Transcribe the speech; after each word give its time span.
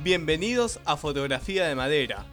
Bienvenidos 0.00 0.78
a 0.84 0.96
Fotografía 0.96 1.66
de 1.66 1.74
Madera. 1.74 2.24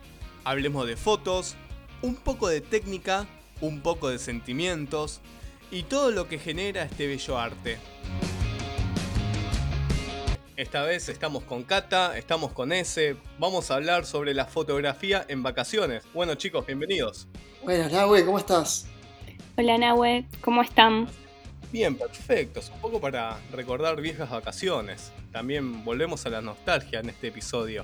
Hablemos 0.44 0.86
de 0.86 0.96
fotos, 0.96 1.56
un 2.04 2.16
poco 2.16 2.48
de 2.48 2.62
técnica, 2.62 3.26
un 3.60 3.82
poco 3.82 4.10
de 4.10 4.20
sentimientos 4.20 5.20
y 5.72 5.82
todo 5.82 6.12
lo 6.12 6.28
que 6.28 6.38
genera 6.38 6.84
este 6.84 7.08
bello 7.08 7.40
arte. 7.40 7.80
Esta 10.56 10.84
vez 10.84 11.10
estamos 11.10 11.44
con 11.44 11.64
Cata, 11.64 12.16
estamos 12.16 12.52
con 12.52 12.72
S, 12.72 13.18
vamos 13.40 13.72
a 13.72 13.76
hablar 13.76 14.06
sobre 14.06 14.36
la 14.36 14.46
fotografía 14.46 15.26
en 15.28 15.42
vacaciones. 15.42 16.04
Bueno 16.14 16.36
chicos, 16.36 16.68
bienvenidos. 16.68 17.28
Buenas, 17.64 17.92
Nahue, 17.92 18.24
¿cómo 18.26 18.38
estás? 18.38 18.86
Hola 19.58 19.80
Nahue, 19.80 20.28
¿cómo 20.40 20.62
están? 20.62 21.08
Bien, 21.76 21.94
perfecto. 21.94 22.62
un 22.74 22.80
poco 22.80 23.02
para 23.02 23.38
recordar 23.52 24.00
viejas 24.00 24.30
vacaciones. 24.30 25.12
También 25.34 25.84
volvemos 25.84 26.26
a 26.26 26.30
la 26.30 26.40
nostalgia 26.40 27.02
en 27.02 27.10
este 27.10 27.28
episodio. 27.28 27.84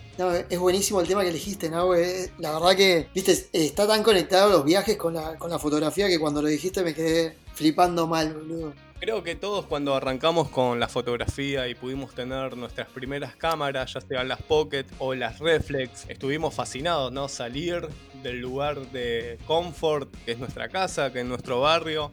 es 0.49 0.57
buenísimo 0.57 1.01
el 1.01 1.09
tema 1.09 1.23
que 1.23 1.27
elegiste, 1.27 1.69
¿no? 1.69 1.93
La 2.37 2.53
verdad 2.53 2.73
que, 2.77 3.09
viste, 3.13 3.49
está 3.51 3.85
tan 3.85 4.01
conectado 4.01 4.49
los 4.49 4.63
viajes 4.63 4.95
con 4.95 5.15
la, 5.15 5.35
con 5.37 5.51
la 5.51 5.59
fotografía 5.59 6.07
que 6.07 6.19
cuando 6.19 6.41
lo 6.41 6.47
dijiste 6.47 6.83
me 6.83 6.93
quedé 6.93 7.35
flipando 7.53 8.07
mal, 8.07 8.33
boludo. 8.33 8.73
Creo 9.01 9.23
que 9.23 9.35
todos 9.35 9.65
cuando 9.65 9.93
arrancamos 9.95 10.49
con 10.49 10.79
la 10.79 10.87
fotografía 10.87 11.67
y 11.67 11.75
pudimos 11.75 12.13
tener 12.13 12.55
nuestras 12.55 12.87
primeras 12.87 13.35
cámaras, 13.35 13.91
ya 13.91 13.99
sean 13.99 14.29
las 14.29 14.41
Pocket 14.43 14.85
o 14.99 15.15
las 15.15 15.39
Reflex, 15.39 16.05
estuvimos 16.07 16.53
fascinados, 16.53 17.11
¿no? 17.11 17.27
Salir 17.27 17.89
del 18.21 18.39
lugar 18.39 18.91
de 18.91 19.37
comfort, 19.47 20.07
que 20.23 20.33
es 20.33 20.37
nuestra 20.37 20.69
casa, 20.69 21.11
que 21.11 21.21
es 21.21 21.25
nuestro 21.25 21.61
barrio, 21.61 22.11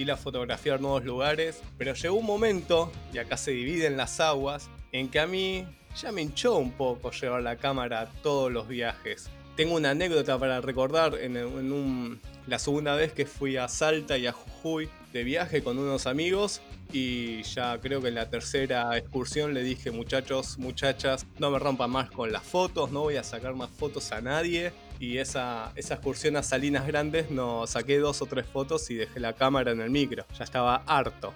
ir 0.00 0.10
a 0.10 0.16
fotografiar 0.16 0.80
nuevos 0.80 1.04
lugares, 1.04 1.62
pero 1.76 1.94
llegó 1.94 2.16
un 2.16 2.26
momento, 2.26 2.90
y 3.12 3.18
acá 3.18 3.36
se 3.36 3.50
dividen 3.50 3.96
las 3.98 4.18
aguas, 4.18 4.70
en 4.92 5.08
que 5.10 5.20
a 5.20 5.26
mí 5.26 5.66
ya 6.00 6.10
me 6.10 6.22
hinchó 6.22 6.56
un 6.56 6.72
poco 6.72 7.10
llevar 7.10 7.42
la 7.42 7.56
cámara 7.56 8.00
a 8.00 8.06
todos 8.06 8.50
los 8.50 8.66
viajes. 8.66 9.28
Tengo 9.56 9.74
una 9.74 9.90
anécdota 9.90 10.38
para 10.38 10.62
recordar 10.62 11.16
en, 11.20 12.18
la 12.46 12.58
segunda 12.58 12.94
vez 12.94 13.12
que 13.12 13.26
fui 13.26 13.58
a 13.58 13.68
Salta 13.68 14.16
y 14.16 14.26
a 14.26 14.32
Jujuy 14.32 14.88
de 15.12 15.22
viaje 15.22 15.62
con 15.62 15.78
unos 15.78 16.06
amigos 16.06 16.62
y 16.92 17.42
ya 17.42 17.78
creo 17.80 18.00
que 18.00 18.08
en 18.08 18.14
la 18.14 18.30
tercera 18.30 18.96
excursión 18.96 19.52
le 19.52 19.62
dije 19.62 19.90
muchachos, 19.90 20.56
muchachas, 20.58 21.26
no 21.38 21.50
me 21.50 21.58
rompan 21.58 21.90
más 21.90 22.10
con 22.10 22.32
las 22.32 22.42
fotos, 22.42 22.90
no 22.90 23.00
voy 23.00 23.16
a 23.16 23.22
sacar 23.22 23.54
más 23.54 23.70
fotos 23.70 24.12
a 24.12 24.20
nadie 24.20 24.72
y 25.00 25.16
esa, 25.16 25.72
esa 25.76 25.94
excursión 25.94 26.36
a 26.36 26.42
Salinas 26.42 26.86
Grandes 26.86 27.30
no 27.30 27.66
saqué 27.66 27.98
dos 27.98 28.20
o 28.20 28.26
tres 28.26 28.46
fotos 28.46 28.88
y 28.90 28.94
dejé 28.94 29.18
la 29.18 29.32
cámara 29.32 29.72
en 29.72 29.80
el 29.80 29.90
micro. 29.90 30.24
Ya 30.38 30.44
estaba 30.44 30.82
harto. 30.86 31.32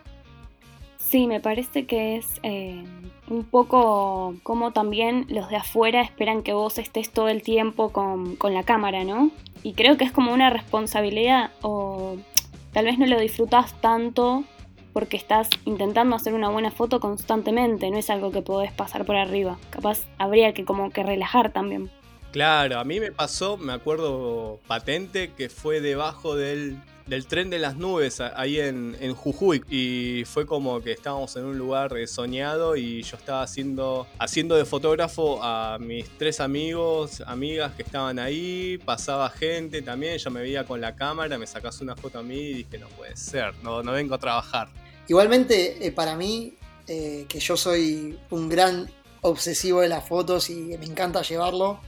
Sí, 0.99 1.27
me 1.27 1.41
parece 1.41 1.87
que 1.87 2.17
es 2.17 2.27
eh, 2.43 2.85
un 3.29 3.45
poco 3.45 4.35
como 4.43 4.73
también 4.73 5.27
los 5.29 5.49
de 5.49 5.57
afuera 5.57 6.03
esperan 6.03 6.43
que 6.43 6.53
vos 6.53 6.79
estés 6.79 7.11
todo 7.11 7.29
el 7.29 7.43
tiempo 7.43 7.91
con, 7.91 8.37
con, 8.37 8.53
la 8.53 8.65
cámara, 8.65 9.05
¿no? 9.05 9.31
Y 9.63 9.73
creo 9.73 9.97
que 9.97 10.05
es 10.05 10.13
como 10.13 10.33
una 10.33 10.51
responsabilidad 10.51 11.51
o 11.63 12.17
tal 12.73 12.85
vez 12.85 12.99
no 12.99 13.07
lo 13.07 13.19
disfrutas 13.19 13.81
tanto 13.81 14.45
porque 14.93 15.17
estás 15.17 15.49
intentando 15.65 16.17
hacer 16.17 16.35
una 16.35 16.51
buena 16.51 16.71
foto 16.71 17.01
constantemente, 17.01 17.91
no 17.91 17.99
es 17.99 18.11
algo 18.11 18.31
que 18.31 18.43
podés 18.43 18.73
pasar 18.73 19.05
por 19.07 19.17
arriba. 19.17 19.57
Capaz 19.71 20.01
habría 20.19 20.53
que 20.53 20.65
como 20.65 20.91
que 20.91 21.03
relajar 21.03 21.53
también. 21.53 21.91
Claro, 22.35 22.81
a 22.81 22.85
mí 22.85 22.99
me 22.99 23.13
pasó, 23.13 23.57
me 23.57 23.73
acuerdo 23.73 24.59
patente, 24.67 25.33
que 25.35 25.49
fue 25.49 25.81
debajo 25.81 26.35
del, 26.35 26.83
tren 27.29 27.49
de 27.49 27.61
las 27.61 27.77
nubes 27.77 28.21
ahí 28.21 28.59
en, 28.59 29.15
Jujuy 29.15 29.63
y 29.71 30.25
fue 30.25 30.45
como 30.45 30.81
que 30.81 30.91
estábamos 30.91 31.37
en 31.37 31.45
un 31.45 31.57
lugar 31.57 31.97
eh, 31.97 32.09
soñado 32.09 32.75
y 32.75 33.05
yo 33.05 33.17
estaba 33.17 33.43
haciendo, 33.43 34.09
haciendo 34.19 34.57
de 34.57 34.65
fotógrafo 34.65 35.39
a 35.45 35.79
mis 35.79 36.09
tres 36.19 36.41
amigos, 36.41 37.23
amigas 37.25 37.73
que 37.77 37.85
estaban 37.85 38.19
ahí, 38.19 38.79
pasaba 38.85 39.31
gente 39.31 39.81
también, 39.81 40.19
yo 40.19 40.33
me 40.33 40.41
veía 40.41 40.65
con 40.65 40.81
la 40.81 40.97
cámara, 40.97 41.39
me 41.39 41.47
sacas 41.47 41.81
una 41.83 41.95
foto 41.95 42.19
a 42.19 42.25
mí 42.25 42.35
y 42.35 42.55
dije 42.55 42.79
no 42.79 42.89
puede 42.89 43.17
ser, 43.17 43.55
no, 43.63 43.85
no 43.85 43.93
vengo 43.93 44.17
a 44.17 44.19
trabajar. 44.19 44.67
Igualmente, 45.07 45.87
eh, 45.87 45.93
para 45.93 46.17
mí, 46.17 46.55
eh, 46.89 47.27
que 47.29 47.39
yo 47.39 47.57
soy 47.57 48.19
un 48.31 48.49
gran 48.49 48.91
obsesivo 49.21 49.83
de 49.83 49.89
las 49.89 50.09
fotos 50.09 50.51
y 50.51 50.77
me 50.79 50.85
encanta 50.85 51.23
llevarlo, 51.23 51.79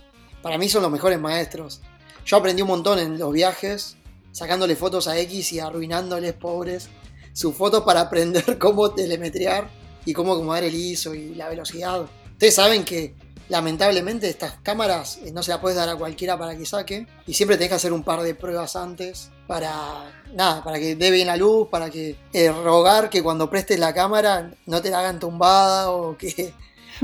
para 0.46 0.58
mí 0.58 0.68
son 0.68 0.82
los 0.82 0.92
mejores 0.92 1.18
maestros. 1.18 1.80
Yo 2.24 2.36
aprendí 2.36 2.62
un 2.62 2.68
montón 2.68 3.00
en 3.00 3.18
los 3.18 3.32
viajes, 3.32 3.96
sacándole 4.30 4.76
fotos 4.76 5.08
a 5.08 5.18
X 5.18 5.52
y 5.52 5.58
arruinándoles, 5.58 6.34
pobres, 6.34 6.88
sus 7.32 7.52
fotos 7.52 7.82
para 7.82 8.02
aprender 8.02 8.56
cómo 8.60 8.92
telemetrear 8.92 9.68
y 10.04 10.12
cómo 10.12 10.34
acomodar 10.34 10.62
el 10.62 10.72
ISO 10.72 11.16
y 11.16 11.34
la 11.34 11.48
velocidad. 11.48 12.06
Ustedes 12.30 12.54
saben 12.54 12.84
que 12.84 13.16
lamentablemente 13.48 14.28
estas 14.28 14.52
cámaras 14.62 15.18
eh, 15.24 15.32
no 15.32 15.42
se 15.42 15.50
las 15.50 15.58
puedes 15.58 15.76
dar 15.76 15.88
a 15.88 15.96
cualquiera 15.96 16.38
para 16.38 16.56
que 16.56 16.64
saque 16.64 17.08
y 17.26 17.34
siempre 17.34 17.56
tenés 17.56 17.70
que 17.70 17.74
hacer 17.74 17.92
un 17.92 18.04
par 18.04 18.22
de 18.22 18.36
pruebas 18.36 18.76
antes 18.76 19.32
para 19.48 20.12
nada, 20.32 20.62
para 20.62 20.78
que 20.78 20.94
dé 20.94 21.10
bien 21.10 21.26
la 21.26 21.36
luz, 21.36 21.66
para 21.70 21.90
que 21.90 22.16
eh, 22.32 22.52
rogar 22.52 23.10
que 23.10 23.20
cuando 23.20 23.50
prestes 23.50 23.80
la 23.80 23.92
cámara 23.92 24.52
no 24.66 24.80
te 24.80 24.90
la 24.90 25.00
hagan 25.00 25.18
tumbada 25.18 25.90
o 25.90 26.16
que 26.16 26.54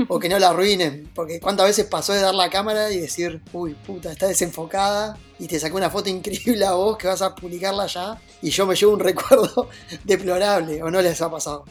o 0.07 0.19
que 0.19 0.29
no 0.29 0.39
la 0.39 0.49
arruinen. 0.49 1.09
Porque 1.13 1.39
cuántas 1.39 1.67
veces 1.67 1.85
pasó 1.85 2.13
de 2.13 2.21
dar 2.21 2.35
la 2.35 2.49
cámara 2.49 2.91
y 2.91 2.99
decir, 2.99 3.41
uy, 3.51 3.73
puta, 3.73 4.11
está 4.11 4.27
desenfocada 4.27 5.17
y 5.39 5.47
te 5.47 5.59
sacó 5.59 5.77
una 5.77 5.89
foto 5.89 6.09
increíble 6.09 6.65
a 6.65 6.73
vos 6.73 6.97
que 6.97 7.07
vas 7.07 7.21
a 7.21 7.35
publicarla 7.35 7.87
ya 7.87 8.21
y 8.41 8.49
yo 8.49 8.65
me 8.65 8.75
llevo 8.75 8.93
un 8.93 8.99
recuerdo 9.11 9.69
deplorable, 10.03 10.81
¿o 10.83 10.91
no 10.91 11.01
les 11.01 11.21
ha 11.21 11.29
pasado? 11.29 11.65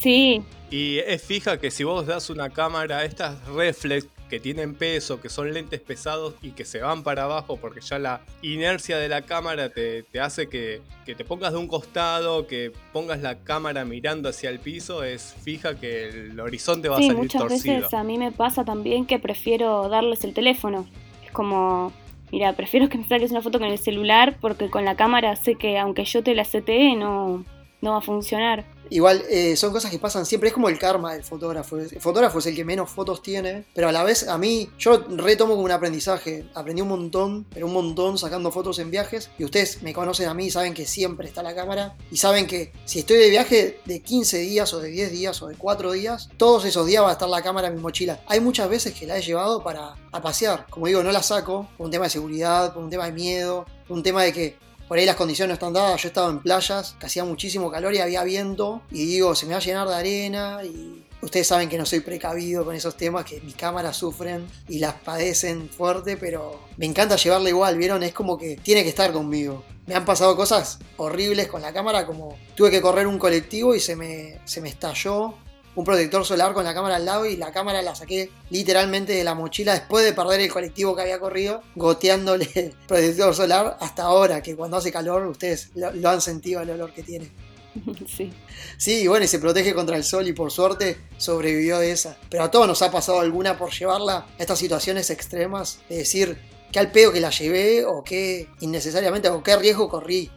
Sí. 0.00 0.42
Y 0.70 0.98
es 0.98 1.22
fija 1.22 1.58
que 1.58 1.70
si 1.70 1.84
vos 1.84 2.06
das 2.06 2.28
una 2.28 2.50
cámara, 2.50 3.04
estas 3.04 3.44
reflex 3.46 4.06
que 4.28 4.40
tienen 4.40 4.74
peso, 4.74 5.20
que 5.20 5.28
son 5.28 5.52
lentes 5.52 5.80
pesados 5.80 6.34
y 6.42 6.50
que 6.50 6.64
se 6.64 6.80
van 6.80 7.02
para 7.02 7.24
abajo 7.24 7.56
porque 7.56 7.80
ya 7.80 7.98
la 7.98 8.20
inercia 8.42 8.98
de 8.98 9.08
la 9.08 9.22
cámara 9.22 9.70
te, 9.70 10.04
hace 10.20 10.48
que, 10.48 10.82
te 11.04 11.24
pongas 11.24 11.52
de 11.52 11.58
un 11.58 11.68
costado, 11.68 12.46
que 12.46 12.72
pongas 12.92 13.20
la 13.20 13.38
cámara 13.38 13.84
mirando 13.84 14.28
hacia 14.28 14.50
el 14.50 14.58
piso, 14.58 15.04
es 15.04 15.34
fija 15.42 15.76
que 15.76 16.08
el 16.08 16.40
horizonte 16.40 16.88
va 16.88 16.96
a 16.96 17.00
salir 17.00 17.16
muchas 17.16 17.44
veces 17.44 17.94
a 17.94 18.02
mí 18.02 18.18
me 18.18 18.32
pasa 18.32 18.64
también 18.64 19.06
que 19.06 19.18
prefiero 19.18 19.88
darles 19.88 20.24
el 20.24 20.34
teléfono. 20.34 20.86
Es 21.24 21.30
como, 21.30 21.92
mira, 22.32 22.52
prefiero 22.54 22.88
que 22.88 22.98
me 22.98 23.06
saques 23.06 23.30
una 23.30 23.42
foto 23.42 23.58
con 23.58 23.68
el 23.68 23.78
celular 23.78 24.36
porque 24.40 24.70
con 24.70 24.84
la 24.84 24.96
cámara 24.96 25.36
sé 25.36 25.54
que 25.54 25.78
aunque 25.78 26.04
yo 26.04 26.22
te 26.22 26.34
la 26.34 26.44
CTE 26.44 26.96
no, 26.96 27.44
no 27.80 27.92
va 27.92 27.98
a 27.98 28.02
funcionar. 28.02 28.64
Igual 28.88 29.24
eh, 29.28 29.56
son 29.56 29.72
cosas 29.72 29.90
que 29.90 29.98
pasan 29.98 30.26
siempre, 30.26 30.48
es 30.48 30.54
como 30.54 30.68
el 30.68 30.78
karma 30.78 31.14
del 31.14 31.24
fotógrafo. 31.24 31.76
El 31.76 32.00
fotógrafo 32.00 32.38
es 32.38 32.46
el 32.46 32.54
que 32.54 32.64
menos 32.64 32.90
fotos 32.90 33.22
tiene, 33.22 33.64
pero 33.74 33.88
a 33.88 33.92
la 33.92 34.04
vez 34.04 34.28
a 34.28 34.38
mí, 34.38 34.70
yo 34.78 35.04
retomo 35.08 35.54
como 35.54 35.64
un 35.64 35.72
aprendizaje. 35.72 36.48
Aprendí 36.54 36.82
un 36.82 36.88
montón, 36.88 37.46
pero 37.52 37.66
un 37.66 37.72
montón 37.72 38.16
sacando 38.18 38.52
fotos 38.52 38.78
en 38.78 38.90
viajes. 38.90 39.30
Y 39.38 39.44
ustedes 39.44 39.82
me 39.82 39.92
conocen 39.92 40.28
a 40.28 40.34
mí, 40.34 40.50
saben 40.50 40.74
que 40.74 40.86
siempre 40.86 41.26
está 41.26 41.42
la 41.42 41.54
cámara. 41.54 41.96
Y 42.10 42.16
saben 42.16 42.46
que 42.46 42.72
si 42.84 43.00
estoy 43.00 43.16
de 43.18 43.30
viaje 43.30 43.80
de 43.84 44.00
15 44.00 44.38
días 44.38 44.72
o 44.72 44.80
de 44.80 44.90
10 44.90 45.10
días 45.10 45.42
o 45.42 45.48
de 45.48 45.56
4 45.56 45.92
días, 45.92 46.28
todos 46.36 46.64
esos 46.64 46.86
días 46.86 47.02
va 47.02 47.10
a 47.10 47.12
estar 47.12 47.28
la 47.28 47.42
cámara 47.42 47.68
en 47.68 47.74
mi 47.74 47.80
mochila. 47.80 48.20
Hay 48.26 48.40
muchas 48.40 48.68
veces 48.68 48.94
que 48.94 49.06
la 49.06 49.18
he 49.18 49.22
llevado 49.22 49.62
para 49.62 49.96
a 50.12 50.22
pasear. 50.22 50.66
Como 50.70 50.86
digo, 50.86 51.02
no 51.02 51.12
la 51.12 51.22
saco 51.22 51.68
por 51.76 51.86
un 51.86 51.90
tema 51.90 52.04
de 52.04 52.10
seguridad, 52.10 52.72
por 52.72 52.82
un 52.82 52.90
tema 52.90 53.06
de 53.06 53.12
miedo, 53.12 53.66
un 53.88 54.02
tema 54.02 54.22
de 54.22 54.32
que 54.32 54.56
por 54.88 54.98
ahí 54.98 55.06
las 55.06 55.16
condiciones 55.16 55.48
no 55.48 55.54
están 55.54 55.72
dadas, 55.72 56.02
yo 56.02 56.08
estaba 56.08 56.30
en 56.30 56.40
playas 56.40 56.96
que 56.98 57.06
hacía 57.06 57.24
muchísimo 57.24 57.70
calor 57.70 57.94
y 57.94 57.98
había 57.98 58.22
viento 58.24 58.82
y 58.90 59.06
digo, 59.06 59.34
se 59.34 59.46
me 59.46 59.52
va 59.52 59.58
a 59.58 59.62
llenar 59.62 59.88
de 59.88 59.94
arena 59.94 60.60
y 60.64 61.04
ustedes 61.20 61.46
saben 61.46 61.68
que 61.68 61.78
no 61.78 61.84
soy 61.84 62.00
precavido 62.00 62.64
con 62.64 62.74
esos 62.74 62.96
temas, 62.96 63.24
que 63.24 63.40
mis 63.40 63.56
cámaras 63.56 63.96
sufren 63.96 64.46
y 64.68 64.78
las 64.78 64.94
padecen 64.94 65.68
fuerte, 65.68 66.16
pero 66.16 66.60
me 66.76 66.86
encanta 66.86 67.16
llevarla 67.16 67.48
igual, 67.48 67.76
¿vieron? 67.76 68.02
Es 68.02 68.12
como 68.12 68.38
que 68.38 68.56
tiene 68.56 68.82
que 68.82 68.90
estar 68.90 69.12
conmigo. 69.12 69.64
Me 69.86 69.94
han 69.94 70.04
pasado 70.04 70.36
cosas 70.36 70.78
horribles 70.96 71.48
con 71.48 71.62
la 71.62 71.72
cámara, 71.72 72.06
como 72.06 72.36
tuve 72.54 72.70
que 72.70 72.80
correr 72.80 73.06
un 73.06 73.18
colectivo 73.18 73.74
y 73.74 73.80
se 73.80 73.96
me, 73.96 74.38
se 74.44 74.60
me 74.60 74.68
estalló 74.68 75.34
un 75.76 75.84
protector 75.84 76.24
solar 76.24 76.54
con 76.54 76.64
la 76.64 76.74
cámara 76.74 76.96
al 76.96 77.04
lado 77.04 77.26
y 77.26 77.36
la 77.36 77.52
cámara 77.52 77.82
la 77.82 77.94
saqué 77.94 78.30
literalmente 78.50 79.12
de 79.12 79.22
la 79.22 79.34
mochila 79.34 79.74
después 79.74 80.04
de 80.04 80.12
perder 80.12 80.40
el 80.40 80.50
colectivo 80.50 80.96
que 80.96 81.02
había 81.02 81.20
corrido, 81.20 81.62
goteándole 81.76 82.50
el 82.54 82.74
protector 82.88 83.34
solar 83.34 83.76
hasta 83.80 84.04
ahora, 84.04 84.42
que 84.42 84.56
cuando 84.56 84.78
hace 84.78 84.90
calor 84.90 85.26
ustedes 85.26 85.70
lo, 85.74 86.08
han 86.08 86.20
sentido 86.20 86.62
el 86.62 86.70
olor 86.70 86.92
que 86.92 87.02
tiene. 87.02 87.30
Sí. 88.08 88.32
Sí, 88.78 89.02
y 89.02 89.06
bueno, 89.06 89.26
y 89.26 89.28
se 89.28 89.38
protege 89.38 89.74
contra 89.74 89.98
el 89.98 90.04
sol 90.04 90.26
y 90.26 90.32
por 90.32 90.50
suerte 90.50 90.96
sobrevivió 91.18 91.78
de 91.78 91.92
esa. 91.92 92.16
Pero 92.30 92.44
a 92.44 92.50
todos 92.50 92.66
nos 92.66 92.80
ha 92.80 92.90
pasado 92.90 93.20
alguna 93.20 93.58
por 93.58 93.70
llevarla 93.70 94.16
a 94.16 94.26
estas 94.38 94.58
situaciones 94.58 95.10
extremas, 95.10 95.80
de 95.90 95.98
decir, 95.98 96.38
qué 96.72 96.78
al 96.78 96.90
pedo 96.90 97.12
que 97.12 97.20
la 97.20 97.28
llevé 97.28 97.84
o 97.84 98.02
qué 98.02 98.48
innecesariamente 98.60 99.28
o 99.28 99.42
qué 99.42 99.56
riesgo 99.56 99.90
corrí. 99.90 100.30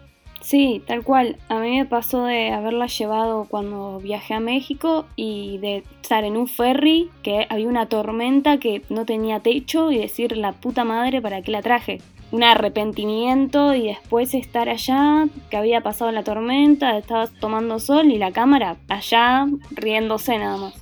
Sí, 0.49 0.81
tal 0.87 1.03
cual. 1.03 1.37
A 1.47 1.59
mí 1.59 1.77
me 1.77 1.85
pasó 1.85 2.23
de 2.23 2.49
haberla 2.49 2.87
llevado 2.87 3.45
cuando 3.47 3.99
viajé 3.99 4.33
a 4.33 4.39
México 4.39 5.05
y 5.15 5.59
de 5.59 5.83
estar 6.01 6.23
en 6.23 6.37
un 6.37 6.47
ferry 6.47 7.11
que 7.21 7.45
había 7.51 7.67
una 7.67 7.87
tormenta 7.87 8.57
que 8.57 8.81
no 8.89 9.05
tenía 9.05 9.41
techo 9.41 9.91
y 9.91 9.99
decir 9.99 10.35
la 10.35 10.53
puta 10.53 10.83
madre 10.85 11.21
para 11.21 11.43
qué 11.43 11.51
la 11.51 11.61
traje. 11.61 12.01
Un 12.31 12.43
arrepentimiento 12.43 13.75
y 13.75 13.89
después 13.89 14.33
estar 14.33 14.69
allá, 14.69 15.27
que 15.51 15.57
había 15.57 15.81
pasado 15.81 16.11
la 16.11 16.23
tormenta, 16.23 16.97
estaba 16.97 17.27
tomando 17.27 17.79
sol 17.79 18.09
y 18.09 18.17
la 18.17 18.31
cámara 18.31 18.77
allá 18.87 19.45
riéndose 19.69 20.39
nada 20.39 20.57
más. 20.57 20.73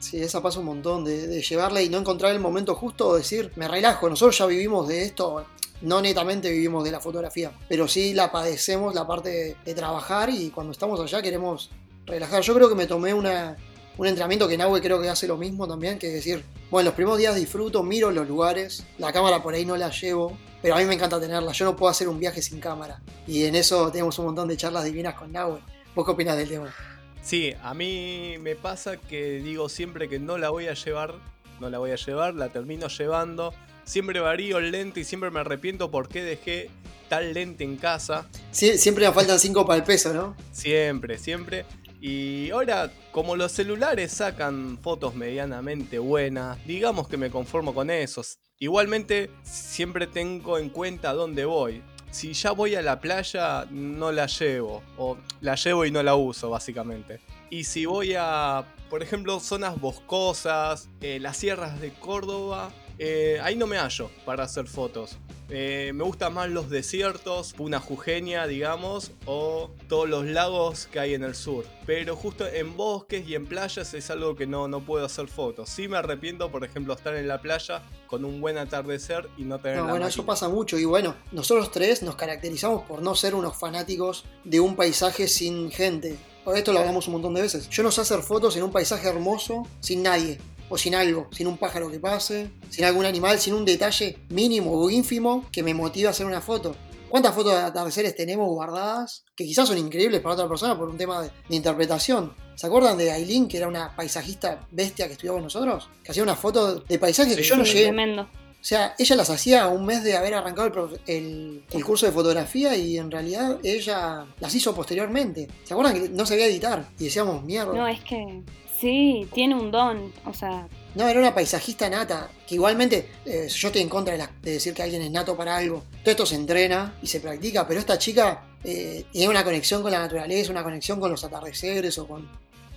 Sí, 0.00 0.18
esa 0.20 0.42
pasa 0.42 0.60
un 0.60 0.66
montón, 0.66 1.06
de, 1.06 1.28
de 1.28 1.40
llevarla 1.40 1.80
y 1.80 1.88
no 1.88 1.96
encontrar 1.96 2.32
el 2.32 2.40
momento 2.40 2.74
justo 2.74 3.08
o 3.08 3.16
decir, 3.16 3.52
me 3.56 3.68
relajo, 3.68 4.10
nosotros 4.10 4.36
ya 4.36 4.44
vivimos 4.44 4.86
de 4.86 5.04
esto, 5.04 5.46
no 5.82 6.00
netamente 6.00 6.50
vivimos 6.50 6.84
de 6.84 6.90
la 6.90 7.00
fotografía, 7.00 7.52
pero 7.68 7.88
sí 7.88 8.14
la 8.14 8.30
padecemos 8.30 8.94
la 8.94 9.06
parte 9.06 9.56
de, 9.64 9.74
trabajar 9.74 10.30
y 10.30 10.50
cuando 10.50 10.72
estamos 10.72 11.00
allá 11.00 11.22
queremos 11.22 11.70
relajar. 12.06 12.42
Yo 12.42 12.54
creo 12.54 12.68
que 12.68 12.74
me 12.74 12.86
tomé 12.86 13.14
una, 13.14 13.56
un 13.96 14.06
entrenamiento 14.06 14.48
que 14.48 14.56
Nahue 14.56 14.80
creo 14.80 15.00
que 15.00 15.08
hace 15.08 15.26
lo 15.26 15.36
mismo 15.36 15.66
también, 15.66 15.98
que 15.98 16.08
es 16.08 16.14
decir, 16.14 16.44
bueno, 16.70 16.86
los 16.88 16.94
primeros 16.94 17.18
días 17.18 17.34
disfruto, 17.34 17.82
miro 17.82 18.10
los 18.10 18.28
lugares, 18.28 18.84
la 18.98 19.12
cámara 19.12 19.42
por 19.42 19.54
ahí 19.54 19.64
no 19.64 19.76
la 19.76 19.90
llevo, 19.90 20.36
pero 20.62 20.74
a 20.74 20.78
mí 20.78 20.84
me 20.84 20.94
encanta 20.94 21.20
tenerla, 21.20 21.52
yo 21.52 21.64
no 21.64 21.76
puedo 21.76 21.90
hacer 21.90 22.08
un 22.08 22.18
viaje 22.18 22.42
sin 22.42 22.60
cámara. 22.60 23.00
Y 23.26 23.44
en 23.44 23.54
eso 23.54 23.90
tenemos 23.90 24.18
un 24.18 24.26
montón 24.26 24.48
de 24.48 24.56
charlas 24.56 24.84
divinas 24.84 25.14
con 25.14 25.32
Nahue. 25.32 25.60
¿Vos 25.94 26.04
qué 26.04 26.12
opinás 26.12 26.36
del 26.36 26.48
tema? 26.48 26.74
Sí, 27.22 27.54
a 27.62 27.74
mí 27.74 28.36
me 28.40 28.56
pasa 28.56 28.96
que 28.96 29.40
digo 29.40 29.68
siempre 29.68 30.08
que 30.08 30.18
no 30.18 30.38
la 30.38 30.50
voy 30.50 30.68
a 30.68 30.74
llevar, 30.74 31.14
no 31.60 31.68
la 31.68 31.78
voy 31.78 31.90
a 31.90 31.96
llevar, 31.96 32.34
la 32.34 32.48
termino 32.48 32.88
llevando. 32.88 33.52
Siempre 33.90 34.20
varío 34.20 34.58
el 34.58 34.70
lente 34.70 35.00
y 35.00 35.04
siempre 35.04 35.32
me 35.32 35.40
arrepiento 35.40 35.90
porque 35.90 36.22
dejé 36.22 36.70
tal 37.08 37.34
lente 37.34 37.64
en 37.64 37.76
casa. 37.76 38.28
Siempre 38.52 39.04
nos 39.04 39.16
faltan 39.16 39.40
5 39.40 39.66
para 39.66 39.78
el 39.78 39.82
peso, 39.82 40.14
¿no? 40.14 40.36
Siempre, 40.52 41.18
siempre. 41.18 41.66
Y 42.00 42.50
ahora, 42.50 42.92
como 43.10 43.34
los 43.34 43.50
celulares 43.50 44.12
sacan 44.12 44.78
fotos 44.80 45.16
medianamente 45.16 45.98
buenas, 45.98 46.64
digamos 46.68 47.08
que 47.08 47.16
me 47.16 47.30
conformo 47.30 47.74
con 47.74 47.90
esos. 47.90 48.38
Igualmente, 48.60 49.28
siempre 49.42 50.06
tengo 50.06 50.58
en 50.58 50.68
cuenta 50.68 51.12
dónde 51.12 51.44
voy. 51.44 51.82
Si 52.12 52.32
ya 52.32 52.52
voy 52.52 52.76
a 52.76 52.82
la 52.82 53.00
playa, 53.00 53.66
no 53.72 54.12
la 54.12 54.26
llevo. 54.26 54.84
O 54.98 55.18
la 55.40 55.56
llevo 55.56 55.84
y 55.84 55.90
no 55.90 56.00
la 56.04 56.14
uso, 56.14 56.48
básicamente. 56.48 57.18
Y 57.50 57.64
si 57.64 57.86
voy 57.86 58.14
a, 58.16 58.64
por 58.88 59.02
ejemplo, 59.02 59.40
zonas 59.40 59.80
boscosas, 59.80 60.88
eh, 61.00 61.18
las 61.18 61.38
sierras 61.38 61.80
de 61.80 61.90
Córdoba, 61.90 62.70
eh, 63.02 63.40
ahí 63.42 63.56
no 63.56 63.66
me 63.66 63.78
hallo 63.78 64.10
para 64.26 64.44
hacer 64.44 64.66
fotos. 64.66 65.16
Eh, 65.48 65.90
me 65.94 66.04
gustan 66.04 66.34
más 66.34 66.48
los 66.50 66.68
desiertos, 66.68 67.54
una 67.58 67.80
Jujeña, 67.80 68.46
digamos, 68.46 69.10
o 69.24 69.70
todos 69.88 70.06
los 70.08 70.26
lagos 70.26 70.86
que 70.86 71.00
hay 71.00 71.14
en 71.14 71.24
el 71.24 71.34
sur. 71.34 71.64
Pero 71.86 72.14
justo 72.14 72.46
en 72.46 72.76
bosques 72.76 73.26
y 73.26 73.34
en 73.34 73.46
playas 73.46 73.94
es 73.94 74.10
algo 74.10 74.36
que 74.36 74.46
no, 74.46 74.68
no 74.68 74.80
puedo 74.84 75.06
hacer 75.06 75.28
fotos. 75.28 75.70
Sí 75.70 75.88
me 75.88 75.96
arrepiento, 75.96 76.52
por 76.52 76.62
ejemplo, 76.62 76.92
estar 76.94 77.16
en 77.16 77.26
la 77.26 77.40
playa 77.40 77.82
con 78.06 78.24
un 78.26 78.40
buen 78.40 78.58
atardecer 78.58 79.28
y 79.38 79.42
no 79.44 79.58
tener 79.58 79.78
No, 79.78 79.84
la 79.86 79.90
bueno, 79.92 80.04
máquina. 80.04 80.08
eso 80.08 80.26
pasa 80.26 80.48
mucho 80.50 80.78
y 80.78 80.84
bueno, 80.84 81.16
nosotros 81.32 81.70
tres 81.72 82.02
nos 82.02 82.16
caracterizamos 82.16 82.82
por 82.82 83.00
no 83.02 83.16
ser 83.16 83.34
unos 83.34 83.56
fanáticos 83.56 84.26
de 84.44 84.60
un 84.60 84.76
paisaje 84.76 85.26
sin 85.26 85.70
gente. 85.72 86.16
Esto 86.54 86.72
lo 86.72 86.80
hablamos 86.80 87.06
un 87.08 87.14
montón 87.14 87.34
de 87.34 87.42
veces. 87.42 87.68
Yo 87.70 87.82
no 87.82 87.90
sé 87.90 88.02
hacer 88.02 88.20
fotos 88.20 88.56
en 88.56 88.62
un 88.62 88.72
paisaje 88.72 89.08
hermoso 89.08 89.66
sin 89.80 90.02
nadie. 90.02 90.38
O 90.70 90.78
sin 90.78 90.94
algo, 90.94 91.28
sin 91.32 91.46
un 91.48 91.58
pájaro 91.58 91.90
que 91.90 91.98
pase, 92.00 92.50
sin 92.70 92.84
algún 92.84 93.04
animal, 93.04 93.38
sin 93.38 93.52
un 93.54 93.64
detalle 93.66 94.16
mínimo 94.30 94.72
o 94.72 94.88
ínfimo 94.88 95.44
que 95.52 95.62
me 95.62 95.74
motive 95.74 96.06
a 96.06 96.10
hacer 96.12 96.24
una 96.26 96.40
foto. 96.40 96.74
¿Cuántas 97.10 97.34
fotos 97.34 97.52
de 97.54 97.58
atardeceres 97.58 98.14
tenemos 98.14 98.48
guardadas? 98.48 99.24
Que 99.36 99.44
quizás 99.44 99.66
son 99.66 99.76
increíbles 99.78 100.20
para 100.20 100.34
otra 100.36 100.48
persona 100.48 100.78
por 100.78 100.88
un 100.88 100.96
tema 100.96 101.22
de, 101.22 101.28
de 101.48 101.56
interpretación. 101.56 102.32
¿Se 102.54 102.66
acuerdan 102.68 102.96
de 102.98 103.10
Aileen, 103.10 103.48
que 103.48 103.56
era 103.56 103.66
una 103.66 103.96
paisajista 103.96 104.66
bestia 104.70 105.06
que 105.08 105.14
estudió 105.14 105.32
con 105.32 105.42
nosotros? 105.42 105.88
Que 106.04 106.12
hacía 106.12 106.22
unas 106.22 106.38
fotos 106.38 106.86
de 106.86 106.98
paisajes 107.00 107.36
que 107.36 107.42
yo 107.42 107.56
no 107.56 107.64
llegué. 107.64 107.82
tremendo. 107.84 108.22
O 108.22 108.62
sea, 108.64 108.94
ella 108.98 109.16
las 109.16 109.30
hacía 109.30 109.64
a 109.64 109.68
un 109.68 109.86
mes 109.86 110.04
de 110.04 110.16
haber 110.16 110.34
arrancado 110.34 110.66
el, 110.66 110.72
prof- 110.72 111.00
el- 111.06 111.64
el 111.72 111.84
curso 111.84 112.04
de 112.06 112.12
fotografía 112.12 112.76
y 112.76 112.98
en 112.98 113.10
realidad 113.10 113.58
ella 113.64 114.26
las 114.38 114.54
hizo 114.54 114.72
posteriormente. 114.74 115.48
¿Se 115.64 115.72
acuerdan 115.74 115.94
que 116.00 116.08
no 116.10 116.26
sabía 116.26 116.46
editar? 116.46 116.86
Y 116.98 117.04
decíamos, 117.04 117.42
mierda. 117.42 117.72
No, 117.72 117.88
es 117.88 118.00
que 118.04 118.42
sí, 118.80 119.28
tiene 119.32 119.54
un 119.54 119.70
don. 119.70 120.12
O 120.24 120.34
sea, 120.34 120.68
No, 120.94 121.08
era 121.08 121.20
una 121.20 121.34
paisajista 121.34 121.88
nata, 121.88 122.30
que 122.46 122.54
igualmente 122.56 123.08
eh, 123.24 123.46
yo 123.48 123.68
estoy 123.68 123.82
en 123.82 123.88
contra 123.88 124.16
de, 124.16 124.50
decir 124.52 124.74
que 124.74 124.82
alguien 124.82 125.02
es 125.02 125.10
nato 125.10 125.36
para 125.36 125.56
algo. 125.56 125.84
Todo 126.02 126.10
esto 126.10 126.26
se 126.26 126.34
entrena 126.36 126.98
y 127.02 127.06
se 127.06 127.20
practica, 127.20 127.66
pero 127.66 127.80
esta 127.80 127.98
chica 127.98 128.44
eh, 128.64 129.04
tiene 129.12 129.28
una 129.28 129.44
conexión 129.44 129.82
con 129.82 129.92
la 129.92 129.98
naturaleza, 129.98 130.50
una 130.50 130.64
conexión 130.64 130.98
con 130.98 131.10
los 131.10 131.22
atardeceres 131.22 131.96
o 131.98 132.08
con 132.08 132.28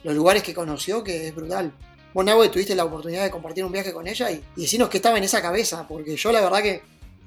los 0.04 0.14
lugares 0.14 0.44
que 0.44 0.54
conoció 0.54 1.04
que 1.04 1.28
es 1.28 1.36
brutal. 1.36 1.74
Vos, 2.14 2.24
Nahue, 2.24 2.50
tuviste 2.50 2.76
la 2.76 2.86
oportunidad 2.86 3.24
de 3.24 3.32
compartir 3.32 3.66
un 3.66 3.72
viaje 3.72 3.92
con 3.92 4.06
ella 4.06 4.30
y, 4.30 4.44
y 4.56 4.62
decirnos 4.62 4.90
qué 4.90 4.98
estaba 4.98 5.18
en 5.18 5.24
esa 5.24 5.42
cabeza, 5.42 5.88
porque 5.88 6.16
yo 6.16 6.32
la 6.32 6.42
verdad 6.42 6.62
que 6.62 6.84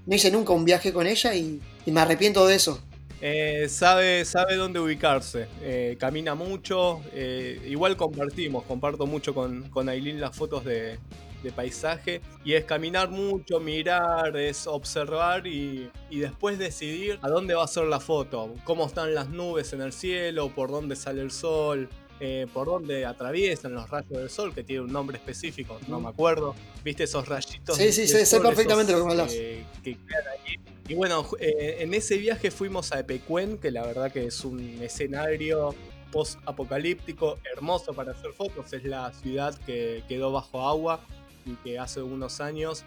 no 0.06 0.14
hice 0.14 0.31
nunca 0.31 0.52
un 0.52 0.64
viaje 0.64 0.93
con 0.93 1.06
ella 1.06 1.34
y 1.34 1.61
me 1.87 2.00
arrepiento 2.00 2.46
de 2.46 2.55
eso. 2.55 2.81
Eh, 3.20 3.66
sabe, 3.70 4.24
sabe 4.26 4.56
dónde 4.56 4.78
ubicarse, 4.78 5.48
eh, 5.62 5.96
camina 5.98 6.34
mucho, 6.34 7.00
eh, 7.14 7.62
igual 7.66 7.96
compartimos, 7.96 8.64
comparto 8.64 9.06
mucho 9.06 9.34
con, 9.34 9.70
con 9.70 9.88
Aileen 9.88 10.20
las 10.20 10.36
fotos 10.36 10.66
de, 10.66 10.98
de 11.42 11.50
paisaje 11.52 12.20
y 12.44 12.52
es 12.52 12.66
caminar 12.66 13.10
mucho, 13.10 13.58
mirar, 13.58 14.36
es 14.36 14.66
observar 14.66 15.46
y, 15.46 15.90
y 16.10 16.18
después 16.18 16.58
decidir 16.58 17.18
a 17.22 17.28
dónde 17.30 17.54
va 17.54 17.64
a 17.64 17.68
ser 17.68 17.84
la 17.84 18.00
foto, 18.00 18.52
cómo 18.64 18.86
están 18.86 19.14
las 19.14 19.30
nubes 19.30 19.72
en 19.72 19.80
el 19.80 19.94
cielo, 19.94 20.50
por 20.54 20.70
dónde 20.70 20.94
sale 20.94 21.22
el 21.22 21.30
sol. 21.30 21.88
Eh, 22.20 22.46
por 22.52 22.66
dónde 22.66 23.04
atraviesan 23.04 23.74
los 23.74 23.88
rayos 23.90 24.10
del 24.10 24.30
sol, 24.30 24.54
que 24.54 24.64
tiene 24.64 24.82
un 24.82 24.92
nombre 24.92 25.16
específico, 25.18 25.78
no 25.88 26.00
me 26.00 26.08
acuerdo. 26.08 26.54
¿Viste 26.84 27.04
esos 27.04 27.26
rayitos? 27.28 27.76
Sí, 27.76 27.92
sí, 27.92 28.06
sé- 28.06 28.24
sol, 28.26 28.42
perfectamente 28.42 28.92
esos, 28.92 29.06
lo 29.06 29.26
que 29.26 29.32
me 29.32 29.32
eh, 29.34 29.64
que 29.82 29.94
quedan 29.94 30.28
ahí 30.32 30.56
y 30.88 30.94
bueno, 30.94 31.26
eh, 31.40 31.78
en 31.80 31.94
ese 31.94 32.16
viaje 32.16 32.52
fuimos 32.52 32.92
a 32.92 33.00
Epecuén, 33.00 33.58
que 33.58 33.72
la 33.72 33.84
verdad 33.84 34.12
que 34.12 34.26
es 34.26 34.44
un 34.44 34.60
escenario 34.80 35.74
post-apocalíptico 36.12 37.38
hermoso 37.54 37.92
para 37.92 38.12
hacer 38.12 38.32
fotos. 38.32 38.72
Es 38.72 38.84
la 38.84 39.12
ciudad 39.12 39.54
que 39.66 40.04
quedó 40.08 40.30
bajo 40.32 40.66
agua 40.68 41.00
y 41.44 41.54
que 41.56 41.78
hace 41.78 42.02
unos 42.02 42.40
años 42.40 42.84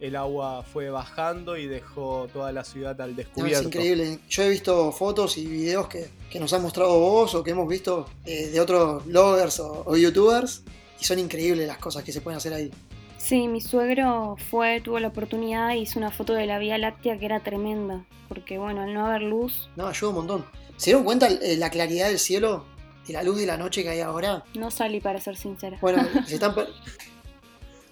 el 0.00 0.16
agua 0.16 0.62
fue 0.62 0.90
bajando 0.90 1.56
y 1.56 1.66
dejó 1.66 2.26
toda 2.32 2.52
la 2.52 2.64
ciudad 2.64 2.98
al 3.00 3.10
No, 3.10 3.12
es 3.12 3.16
descubierto. 3.26 3.68
increíble. 3.68 4.18
Yo 4.28 4.42
he 4.42 4.48
visto 4.48 4.90
fotos 4.92 5.36
y 5.38 5.46
videos 5.46 5.88
que, 5.88 6.08
que 6.30 6.40
nos 6.40 6.52
han 6.52 6.62
mostrado 6.62 6.98
vos 6.98 7.34
o 7.34 7.42
que 7.44 7.50
hemos 7.50 7.68
visto 7.68 8.08
eh, 8.24 8.48
de 8.48 8.60
otros 8.60 9.04
bloggers 9.06 9.60
o, 9.60 9.82
o 9.86 9.96
youtubers 9.96 10.62
y 11.00 11.04
son 11.04 11.18
increíbles 11.18 11.66
las 11.66 11.78
cosas 11.78 12.02
que 12.02 12.12
se 12.12 12.20
pueden 12.20 12.38
hacer 12.38 12.52
ahí. 12.54 12.70
sí, 13.18 13.46
mi 13.48 13.60
suegro 13.60 14.36
fue, 14.50 14.80
tuvo 14.80 14.98
la 15.00 15.08
oportunidad 15.08 15.74
y 15.74 15.80
hizo 15.80 15.98
una 15.98 16.10
foto 16.10 16.32
de 16.32 16.46
la 16.46 16.58
Vía 16.58 16.78
Láctea 16.78 17.18
que 17.18 17.26
era 17.26 17.40
tremenda. 17.40 18.04
Porque 18.28 18.58
bueno, 18.58 18.82
al 18.82 18.94
no 18.94 19.06
haber 19.06 19.22
luz, 19.22 19.68
No, 19.76 19.86
ayuda 19.88 20.08
un 20.10 20.14
montón. 20.16 20.46
¿Se 20.76 20.86
dieron 20.90 21.04
cuenta 21.04 21.28
eh, 21.28 21.56
la 21.58 21.68
claridad 21.68 22.08
del 22.08 22.18
cielo? 22.18 22.64
De 23.06 23.12
la 23.14 23.22
luz 23.24 23.38
de 23.38 23.46
la 23.46 23.56
noche 23.56 23.82
que 23.82 23.88
hay 23.88 24.00
ahora. 24.00 24.44
no 24.54 24.70
salí 24.70 25.00
para 25.00 25.20
ser 25.20 25.36
sincera. 25.36 25.78
Bueno, 25.80 26.06
se 26.26 26.34
están 26.34 26.54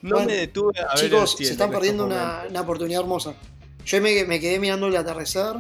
No 0.03 0.17
Bueno, 0.17 0.31
me 0.31 0.37
detuve 0.37 0.73
a 0.81 0.95
chicos, 0.95 1.37
se 1.37 1.45
están 1.45 1.71
perdiendo 1.71 2.07
una, 2.07 2.45
oportunidad 2.61 3.01
hermosa. 3.01 3.35
Yo 3.85 4.01
me, 4.01 4.25
me 4.25 4.39
quedé 4.39 4.59
mirando 4.59 4.87
el 4.87 4.97
atardecer 4.97 5.57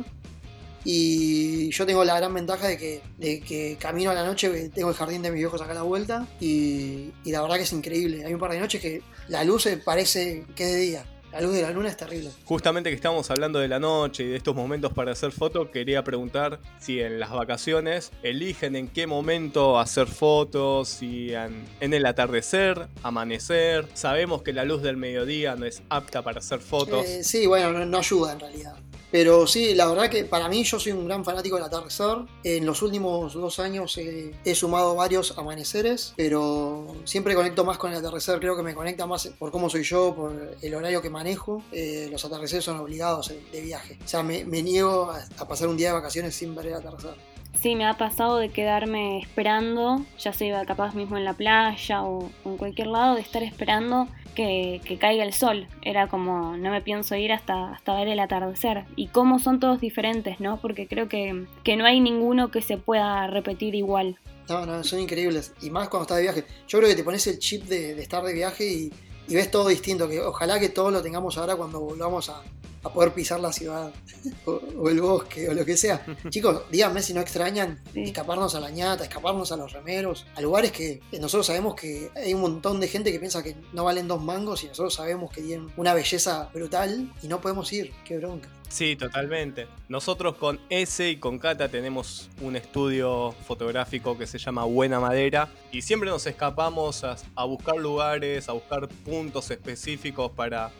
y 0.84 1.70
yo 1.70 1.84
tengo 1.86 2.04
la 2.04 2.16
gran 2.16 2.32
ventaja 2.32 2.68
de 2.68 2.78
que, 2.78 3.02
de 3.18 3.40
que 3.40 3.76
camino 3.80 4.10
a 4.10 4.14
la 4.14 4.24
noche, 4.24 4.70
tengo 4.70 4.90
el 4.90 4.94
jardín 4.94 5.22
de 5.22 5.30
mis 5.30 5.40
viejos 5.40 5.60
acá 5.60 5.72
a 5.72 5.74
la 5.74 5.82
vuelta 5.82 6.26
y, 6.40 7.10
y 7.24 7.32
la 7.32 7.42
verdad 7.42 7.56
que 7.56 7.62
es 7.62 7.72
increíble. 7.72 8.24
Hay 8.24 8.32
un 8.32 8.40
par 8.40 8.52
de 8.52 8.60
noches 8.60 8.80
que 8.80 9.02
la 9.28 9.44
luz 9.44 9.68
parece 9.84 10.44
que 10.54 10.64
es 10.64 10.72
de 10.72 10.78
día. 10.78 11.04
La 11.32 11.42
luz 11.42 11.54
de 11.54 11.62
la 11.62 11.70
luna 11.70 11.88
es 11.88 11.96
terrible. 11.96 12.30
Justamente 12.44 12.88
que 12.88 12.96
estamos 12.96 13.30
hablando 13.30 13.58
de 13.58 13.68
la 13.68 13.78
noche 13.78 14.24
y 14.24 14.28
de 14.28 14.36
estos 14.36 14.54
momentos 14.54 14.92
para 14.94 15.12
hacer 15.12 15.30
fotos, 15.30 15.68
quería 15.68 16.02
preguntar 16.02 16.58
si 16.78 17.00
en 17.00 17.20
las 17.20 17.30
vacaciones 17.30 18.12
eligen 18.22 18.76
en 18.76 18.88
qué 18.88 19.06
momento 19.06 19.78
hacer 19.78 20.06
fotos, 20.06 20.88
si 20.88 21.34
en, 21.34 21.66
en 21.80 21.92
el 21.92 22.06
atardecer, 22.06 22.88
amanecer. 23.02 23.86
Sabemos 23.92 24.42
que 24.42 24.52
la 24.54 24.64
luz 24.64 24.82
del 24.82 24.96
mediodía 24.96 25.54
no 25.54 25.66
es 25.66 25.82
apta 25.90 26.22
para 26.22 26.38
hacer 26.38 26.60
fotos. 26.60 27.04
Eh, 27.04 27.22
sí, 27.22 27.46
bueno, 27.46 27.72
no, 27.72 27.84
no 27.84 27.98
ayuda 27.98 28.32
en 28.32 28.40
realidad. 28.40 28.74
Pero 29.10 29.46
sí, 29.46 29.74
la 29.74 29.86
verdad 29.86 30.10
que 30.10 30.24
para 30.24 30.48
mí 30.48 30.62
yo 30.64 30.78
soy 30.78 30.92
un 30.92 31.06
gran 31.06 31.24
fanático 31.24 31.56
del 31.56 31.64
atardecer. 31.64 32.18
En 32.44 32.66
los 32.66 32.82
últimos 32.82 33.34
dos 33.34 33.58
años 33.58 33.98
he 33.98 34.54
sumado 34.54 34.94
varios 34.94 35.36
amaneceres, 35.38 36.12
pero 36.16 36.94
siempre 37.04 37.34
conecto 37.34 37.64
más 37.64 37.78
con 37.78 37.90
el 37.90 37.98
atardecer. 37.98 38.38
Creo 38.40 38.56
que 38.56 38.62
me 38.62 38.74
conecta 38.74 39.06
más 39.06 39.26
por 39.38 39.50
cómo 39.50 39.70
soy 39.70 39.82
yo, 39.82 40.14
por 40.14 40.56
el 40.60 40.74
horario 40.74 41.00
que 41.00 41.10
manejo. 41.10 41.62
Eh, 41.72 42.08
los 42.10 42.24
atardeceres 42.24 42.64
son 42.64 42.78
obligados 42.78 43.32
de 43.52 43.60
viaje. 43.60 43.98
O 44.04 44.08
sea, 44.08 44.22
me, 44.22 44.44
me 44.44 44.62
niego 44.62 45.10
a, 45.10 45.26
a 45.38 45.48
pasar 45.48 45.68
un 45.68 45.76
día 45.76 45.88
de 45.88 45.94
vacaciones 45.94 46.34
sin 46.34 46.54
ver 46.54 46.66
el 46.66 46.74
atardecer. 46.74 47.14
Sí, 47.60 47.74
me 47.74 47.86
ha 47.86 47.94
pasado 47.94 48.38
de 48.38 48.50
quedarme 48.50 49.18
esperando, 49.18 50.04
ya 50.18 50.32
sea 50.32 50.64
capaz 50.64 50.94
mismo 50.94 51.16
en 51.16 51.24
la 51.24 51.32
playa 51.32 52.04
o, 52.04 52.30
en 52.44 52.56
cualquier 52.56 52.86
lado, 52.86 53.16
de 53.16 53.20
estar 53.20 53.42
esperando 53.42 54.08
que, 54.36 54.80
caiga 55.00 55.24
el 55.24 55.32
sol. 55.32 55.66
Era 55.82 56.06
como, 56.06 56.56
no 56.56 56.70
me 56.70 56.80
pienso 56.80 57.16
ir 57.16 57.32
hasta, 57.32 57.72
hasta 57.72 57.94
ver 57.94 58.08
el 58.08 58.20
atardecer. 58.20 58.84
Y 58.94 59.08
cómo 59.08 59.40
son 59.40 59.58
todos 59.58 59.80
diferentes, 59.80 60.38
¿no? 60.38 60.60
Porque 60.60 60.86
creo 60.86 61.08
que, 61.08 61.46
que 61.64 61.76
no 61.76 61.84
hay 61.84 61.98
ninguno 61.98 62.52
que 62.52 62.62
se 62.62 62.76
pueda 62.76 63.26
repetir 63.26 63.74
igual. 63.74 64.18
No, 64.48 64.64
no, 64.64 64.84
son 64.84 65.00
increíbles. 65.00 65.52
Y 65.60 65.70
más 65.70 65.88
cuando 65.88 66.02
estás 66.02 66.18
de 66.18 66.22
viaje. 66.22 66.44
Yo 66.68 66.78
creo 66.78 66.88
que 66.88 66.96
te 66.96 67.04
pones 67.04 67.26
el 67.26 67.40
chip 67.40 67.64
de, 67.64 68.00
estar 68.00 68.22
de 68.22 68.32
viaje 68.32 68.64
y, 68.64 68.92
y 69.26 69.34
ves 69.34 69.50
todo 69.50 69.68
distinto. 69.68 70.08
Que 70.08 70.20
ojalá 70.20 70.60
que 70.60 70.68
todo 70.68 70.92
lo 70.92 71.02
tengamos 71.02 71.36
ahora 71.36 71.56
cuando 71.56 71.80
volvamos 71.80 72.30
a, 72.30 72.42
a 72.82 72.92
poder 72.92 73.12
pisar 73.12 73.40
la 73.40 73.52
ciudad 73.52 73.92
o, 74.44 74.88
el 74.88 75.00
bosque 75.00 75.48
o 75.48 75.54
lo 75.54 75.64
que 75.64 75.76
sea. 75.76 76.04
Chicos, 76.28 76.62
díganme 76.70 77.02
si 77.02 77.14
no 77.14 77.20
extrañan 77.20 77.80
escaparnos 77.94 78.54
a 78.54 78.60
la 78.60 78.70
ñata, 78.70 79.04
escaparnos 79.04 79.52
a 79.52 79.56
los 79.56 79.72
remeros, 79.72 80.26
a 80.34 80.40
lugares 80.40 80.72
que 80.72 81.00
nosotros 81.12 81.46
sabemos 81.46 81.74
que 81.74 82.10
hay 82.14 82.34
un 82.34 82.40
montón 82.40 82.80
de 82.80 82.88
gente 82.88 83.12
que 83.12 83.18
piensa 83.18 83.42
que 83.42 83.56
no 83.72 83.84
valen 83.84 84.08
dos 84.08 84.22
mangos 84.22 84.64
y 84.64 84.68
nosotros 84.68 84.94
sabemos 84.94 85.30
que 85.30 85.42
tienen 85.42 85.68
una 85.76 85.94
belleza 85.94 86.50
brutal 86.52 87.12
y 87.22 87.28
no 87.28 87.40
podemos 87.40 87.72
ir. 87.72 87.92
Qué 88.04 88.18
bronca. 88.18 88.48
Sí, 88.68 88.96
totalmente. 88.96 89.66
Nosotros 89.88 90.36
con 90.36 90.60
S 90.68 91.08
y 91.08 91.16
con 91.16 91.38
Cata 91.38 91.68
tenemos 91.68 92.28
un 92.42 92.54
estudio 92.54 93.32
fotográfico 93.46 94.16
que 94.18 94.26
se 94.26 94.38
llama 94.38 94.64
Buena 94.64 95.00
Madera 95.00 95.48
y 95.72 95.82
siempre 95.82 96.10
nos 96.10 96.26
escapamos 96.26 97.02
a, 97.02 97.44
buscar 97.44 97.76
lugares, 97.76 98.48
a 98.48 98.52
buscar 98.52 98.86
puntos 98.88 99.50
específicos 99.50 100.30
para 100.32 100.70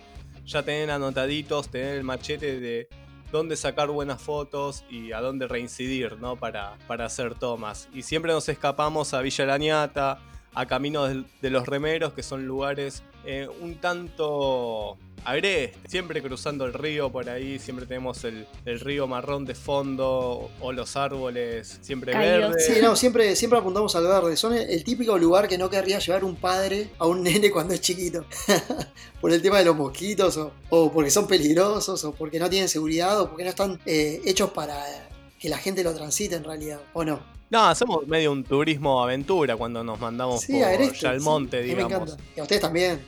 ya 0.48 0.62
tener 0.62 0.90
anotaditos, 0.90 1.68
tener 1.68 1.94
el 1.96 2.04
machete 2.04 2.58
de 2.58 2.88
dónde 3.30 3.56
sacar 3.56 3.88
buenas 3.88 4.20
fotos 4.20 4.84
y 4.90 5.12
a 5.12 5.20
dónde 5.20 5.46
reincidir, 5.46 6.18
¿no? 6.18 6.36
Para, 6.36 6.78
para 6.86 7.04
hacer 7.04 7.34
tomas. 7.34 7.88
Y 7.92 8.02
siempre 8.02 8.32
nos 8.32 8.48
escapamos 8.48 9.12
a 9.12 9.20
Villa 9.20 9.44
Lañata, 9.44 10.20
a 10.54 10.66
Caminos 10.66 11.14
de 11.40 11.50
los 11.50 11.66
Remeros, 11.66 12.14
que 12.14 12.22
son 12.22 12.46
lugares 12.46 13.02
eh, 13.24 13.48
un 13.60 13.76
tanto 13.76 14.96
agreste, 15.24 15.76
siempre 15.86 16.22
cruzando 16.22 16.64
el 16.64 16.72
río 16.72 17.10
por 17.10 17.28
ahí, 17.28 17.58
siempre 17.58 17.86
tenemos 17.86 18.24
el, 18.24 18.46
río 18.64 19.06
marrón 19.06 19.44
de 19.44 19.54
fondo 19.54 20.50
o 20.60 20.72
los 20.72 20.96
árboles 20.96 21.78
siempre 21.80 22.16
verdes. 22.16 22.66
Sí, 22.66 22.80
no, 22.80 22.96
siempre, 22.96 23.36
siempre 23.36 23.58
apuntamos 23.58 23.94
al 23.96 24.04
verde. 24.04 24.36
Son 24.36 24.54
el, 24.54 24.84
típico 24.84 25.18
lugar 25.18 25.48
que 25.48 25.58
no 25.58 25.68
querría 25.68 25.98
llevar 25.98 26.24
un 26.24 26.36
padre 26.36 26.90
a 26.98 27.06
un 27.06 27.22
nene 27.24 27.50
cuando 27.50 27.74
es 27.74 27.80
chiquito. 27.80 28.24
por 29.20 29.32
el 29.32 29.42
tema 29.42 29.58
de 29.58 29.64
los 29.64 29.76
mosquitos 29.76 30.38
o, 30.70 30.92
porque 30.92 31.10
son 31.10 31.26
peligrosos 31.26 32.04
o 32.04 32.12
porque 32.12 32.38
no 32.38 32.48
tienen 32.48 32.68
seguridad 32.68 33.20
o 33.20 33.28
porque 33.28 33.44
no 33.44 33.50
están 33.50 33.80
eh, 33.84 34.22
hechos 34.24 34.50
para 34.50 35.07
que 35.38 35.48
la 35.48 35.58
gente 35.58 35.84
lo 35.84 35.94
transite 35.94 36.36
en 36.36 36.44
realidad, 36.44 36.80
¿o 36.92 37.04
no? 37.04 37.20
No, 37.50 37.66
hacemos 37.66 38.06
medio 38.06 38.32
un 38.32 38.44
turismo 38.44 39.02
aventura 39.02 39.56
cuando 39.56 39.82
nos 39.82 39.98
mandamos 39.98 40.44
por 40.44 41.12
el 41.12 41.20
monte, 41.20 41.62
digamos. 41.62 41.90
Me 41.90 41.96
encanta. 41.96 42.22
Y 42.36 42.40
a 42.40 42.42
ustedes 42.42 42.60
también. 42.60 43.00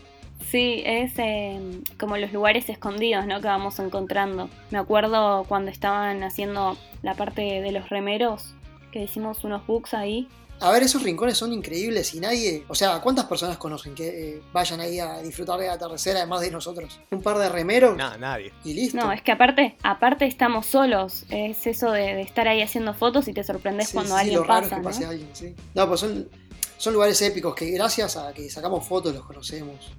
Sí, 0.48 0.82
es 0.86 1.12
em, 1.18 1.82
como 1.98 2.16
los 2.16 2.32
lugares 2.32 2.68
escondidos, 2.70 3.26
¿no? 3.26 3.40
Que 3.40 3.48
vamos 3.48 3.78
encontrando. 3.78 4.48
Me 4.70 4.78
acuerdo 4.78 5.44
cuando 5.46 5.70
estaban 5.70 6.22
haciendo 6.22 6.78
la 7.02 7.14
parte 7.14 7.42
de 7.60 7.72
los 7.72 7.90
remeros, 7.90 8.54
que 8.90 9.02
hicimos 9.04 9.44
unos 9.44 9.66
books 9.66 9.92
ahí. 9.92 10.28
A 10.60 10.70
ver, 10.70 10.82
esos 10.82 11.02
rincones 11.02 11.38
son 11.38 11.52
increíbles 11.52 12.14
y 12.14 12.20
nadie, 12.20 12.64
o 12.68 12.74
sea, 12.74 13.00
¿cuántas 13.00 13.24
personas 13.24 13.56
conocen 13.56 13.94
que 13.94 14.08
eh, 14.08 14.42
vayan 14.52 14.80
ahí 14.80 14.98
a 14.98 15.18
disfrutar 15.22 15.58
de 15.58 15.66
la 15.66 15.72
atardecer 15.74 16.16
además 16.16 16.42
de 16.42 16.50
nosotros? 16.50 17.00
Un 17.10 17.22
par 17.22 17.38
de 17.38 17.48
remeros. 17.48 17.96
Nada, 17.96 18.18
nadie. 18.18 18.52
Y 18.64 18.74
listo. 18.74 18.98
No, 18.98 19.10
es 19.10 19.22
que 19.22 19.32
aparte, 19.32 19.76
aparte 19.82 20.26
estamos 20.26 20.66
solos. 20.66 21.24
Es 21.30 21.66
eso 21.66 21.90
de, 21.92 22.20
estar 22.20 22.46
ahí 22.46 22.60
haciendo 22.60 22.92
fotos 22.92 23.26
y 23.28 23.32
te 23.32 23.42
sorprendes 23.42 23.90
cuando 23.92 24.14
sí, 24.14 24.20
alguien 24.20 24.36
lo 24.36 24.44
raro 24.44 24.64
pasa. 24.64 24.76
que 24.76 24.82
pase 24.82 25.06
alguien, 25.06 25.28
sí. 25.32 25.54
No, 25.74 25.88
pues 25.88 26.00
son, 26.00 26.28
son 26.76 26.92
lugares 26.92 27.20
épicos 27.22 27.54
que 27.54 27.70
gracias 27.70 28.18
a 28.18 28.32
que 28.32 28.50
sacamos 28.50 28.86
fotos 28.86 29.14
los 29.14 29.24
conocemos. 29.24 29.92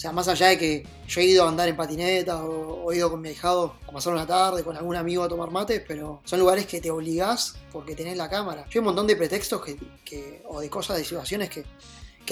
O 0.00 0.02
sea, 0.02 0.12
más 0.12 0.28
allá 0.28 0.46
de 0.46 0.56
que 0.56 0.86
yo 1.06 1.20
he 1.20 1.26
ido 1.26 1.44
a 1.44 1.48
andar 1.50 1.68
en 1.68 1.76
patineta 1.76 2.42
o, 2.42 2.90
he 2.90 2.96
ido 2.96 3.10
con 3.10 3.20
mi 3.20 3.28
hijado 3.28 3.74
a 3.86 3.92
pasar 3.92 4.14
una 4.14 4.26
tarde 4.26 4.64
con 4.64 4.74
algún 4.74 4.96
amigo 4.96 5.22
a 5.22 5.28
tomar 5.28 5.50
mates, 5.50 5.82
pero 5.86 6.22
son 6.24 6.40
lugares 6.40 6.64
que 6.64 6.80
te 6.80 6.90
obligás 6.90 7.56
porque 7.70 7.94
tenés 7.94 8.16
la 8.16 8.30
cámara. 8.30 8.64
Yo 8.70 8.70
hay 8.70 8.78
un 8.78 8.86
montón 8.86 9.06
de 9.06 9.14
pretextos 9.14 9.60
que, 9.62 10.42
o 10.48 10.58
de 10.58 10.70
cosas, 10.70 10.96
de 10.96 11.04
situaciones 11.04 11.50
que, 11.50 11.66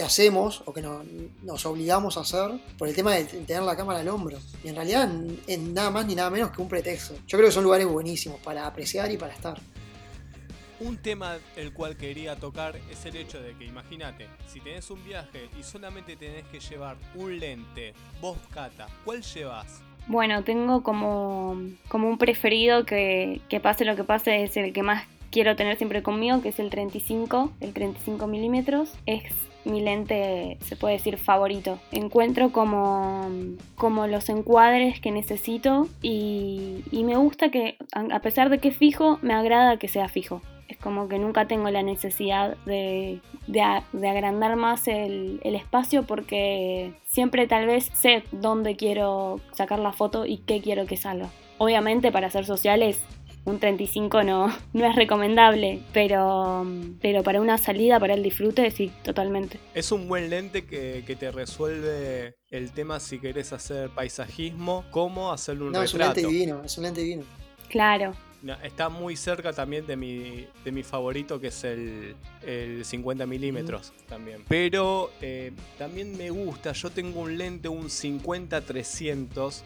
hacemos 0.02 0.62
o 0.64 0.72
que 0.72 0.80
nos 0.80 1.66
obligamos 1.66 2.16
a 2.16 2.20
hacer 2.20 2.52
por 2.78 2.88
el 2.88 2.94
tema 2.94 3.14
de 3.16 3.24
tener 3.24 3.62
la 3.64 3.76
cámara 3.76 3.98
al 3.98 4.08
hombro. 4.08 4.38
Y 4.64 4.68
en 4.68 4.76
realidad 4.76 5.10
es 5.46 5.58
nada 5.58 5.90
más 5.90 6.06
ni 6.06 6.14
nada 6.14 6.30
menos 6.30 6.52
que 6.52 6.62
un 6.62 6.68
pretexto. 6.68 7.16
Yo 7.26 7.36
creo 7.36 7.48
que 7.48 7.52
son 7.52 7.64
lugares 7.64 7.86
buenísimos 7.86 8.40
para 8.40 8.66
apreciar 8.66 9.10
y 9.10 9.18
para 9.18 9.34
estar. 9.34 9.60
Un 10.80 10.96
tema 10.96 11.38
el 11.56 11.72
cual 11.72 11.96
quería 11.96 12.36
tocar 12.36 12.76
es 12.90 13.04
el 13.04 13.16
hecho 13.16 13.40
de 13.42 13.54
que 13.54 13.64
imagínate, 13.64 14.28
si 14.46 14.60
tenés 14.60 14.90
un 14.90 15.02
viaje 15.04 15.48
y 15.58 15.62
solamente 15.64 16.14
tenés 16.14 16.44
que 16.44 16.60
llevar 16.60 16.96
un 17.16 17.38
lente, 17.40 17.94
vos 18.20 18.38
Cata, 18.52 18.86
¿cuál 19.04 19.22
llevas? 19.22 19.82
Bueno, 20.06 20.44
tengo 20.44 20.82
como, 20.82 21.60
como 21.88 22.08
un 22.08 22.16
preferido 22.16 22.86
que, 22.86 23.40
que 23.48 23.60
pase 23.60 23.84
lo 23.84 23.96
que 23.96 24.04
pase, 24.04 24.44
es 24.44 24.56
el 24.56 24.72
que 24.72 24.82
más 24.82 25.04
quiero 25.30 25.56
tener 25.56 25.76
siempre 25.76 26.02
conmigo, 26.02 26.40
que 26.42 26.50
es 26.50 26.58
el 26.58 26.70
35, 26.70 27.52
el 27.60 27.72
35 27.72 28.26
milímetros. 28.26 28.94
Es 29.04 29.24
mi 29.64 29.80
lente, 29.80 30.58
se 30.60 30.76
puede 30.76 30.94
decir, 30.94 31.18
favorito. 31.18 31.78
Encuentro 31.92 32.52
como, 32.52 33.28
como 33.76 34.06
los 34.06 34.28
encuadres 34.28 35.00
que 35.00 35.10
necesito 35.10 35.88
y, 36.00 36.84
y 36.90 37.04
me 37.04 37.16
gusta 37.16 37.50
que, 37.50 37.76
a 37.92 38.20
pesar 38.20 38.48
de 38.48 38.58
que 38.58 38.68
es 38.68 38.76
fijo, 38.76 39.18
me 39.22 39.34
agrada 39.34 39.78
que 39.78 39.88
sea 39.88 40.08
fijo. 40.08 40.40
Como 40.82 41.08
que 41.08 41.18
nunca 41.18 41.46
tengo 41.46 41.70
la 41.70 41.82
necesidad 41.82 42.56
de, 42.64 43.20
agrandar 43.94 44.56
más 44.56 44.86
el, 44.88 45.40
espacio 45.42 46.04
porque 46.04 46.92
siempre 47.04 47.46
tal 47.46 47.66
vez 47.66 47.90
sé 47.94 48.22
dónde 48.32 48.76
quiero 48.76 49.40
sacar 49.52 49.78
la 49.80 49.92
foto 49.92 50.26
y 50.26 50.38
qué 50.38 50.60
quiero 50.60 50.86
que 50.86 50.96
salga. 50.96 51.30
Obviamente 51.58 52.12
para 52.12 52.28
hacer 52.28 52.46
sociales 52.46 53.02
un 53.48 53.58
35 53.58 54.22
no, 54.22 54.54
no 54.72 54.86
es 54.86 54.94
recomendable, 54.94 55.80
pero, 55.92 56.66
pero 57.00 57.22
para 57.22 57.40
una 57.40 57.58
salida, 57.58 57.98
para 57.98 58.14
el 58.14 58.22
disfrute, 58.22 58.70
sí, 58.70 58.92
totalmente. 59.02 59.58
Es 59.74 59.90
un 59.90 60.08
buen 60.08 60.30
lente 60.30 60.64
que, 60.64 61.02
te 61.18 61.30
resuelve 61.32 62.36
el 62.50 62.70
tema 62.72 63.00
si 63.00 63.18
querés 63.18 63.52
hacer 63.52 63.90
paisajismo, 63.90 64.84
cómo 64.90 65.32
hacer 65.32 65.60
un 65.60 65.72
no, 65.72 65.82
Es 65.82 65.94
un 65.94 66.00
lente 66.00 66.20
divino, 66.20 66.62
es 66.64 66.76
un 66.78 66.84
lente 66.84 67.00
divino. 67.00 67.24
Claro, 67.68 68.14
está 68.62 68.88
muy 68.88 69.16
cerca 69.16 69.52
también 69.52 69.86
de 69.86 69.96
mi, 69.96 70.46
de 70.64 70.72
mi 70.72 70.82
favorito, 70.82 71.40
que 71.40 71.48
es 71.48 71.64
el, 71.64 72.14
50 72.82 73.26
milímetros 73.26 73.92
también. 74.08 74.44
Pero 74.48 75.10
eh, 75.20 75.52
también 75.76 76.16
me 76.16 76.30
gusta, 76.30 76.72
yo 76.72 76.90
tengo 76.90 77.20
un 77.20 77.36
lente, 77.36 77.68
un 77.68 77.86
50-300, 77.86 79.62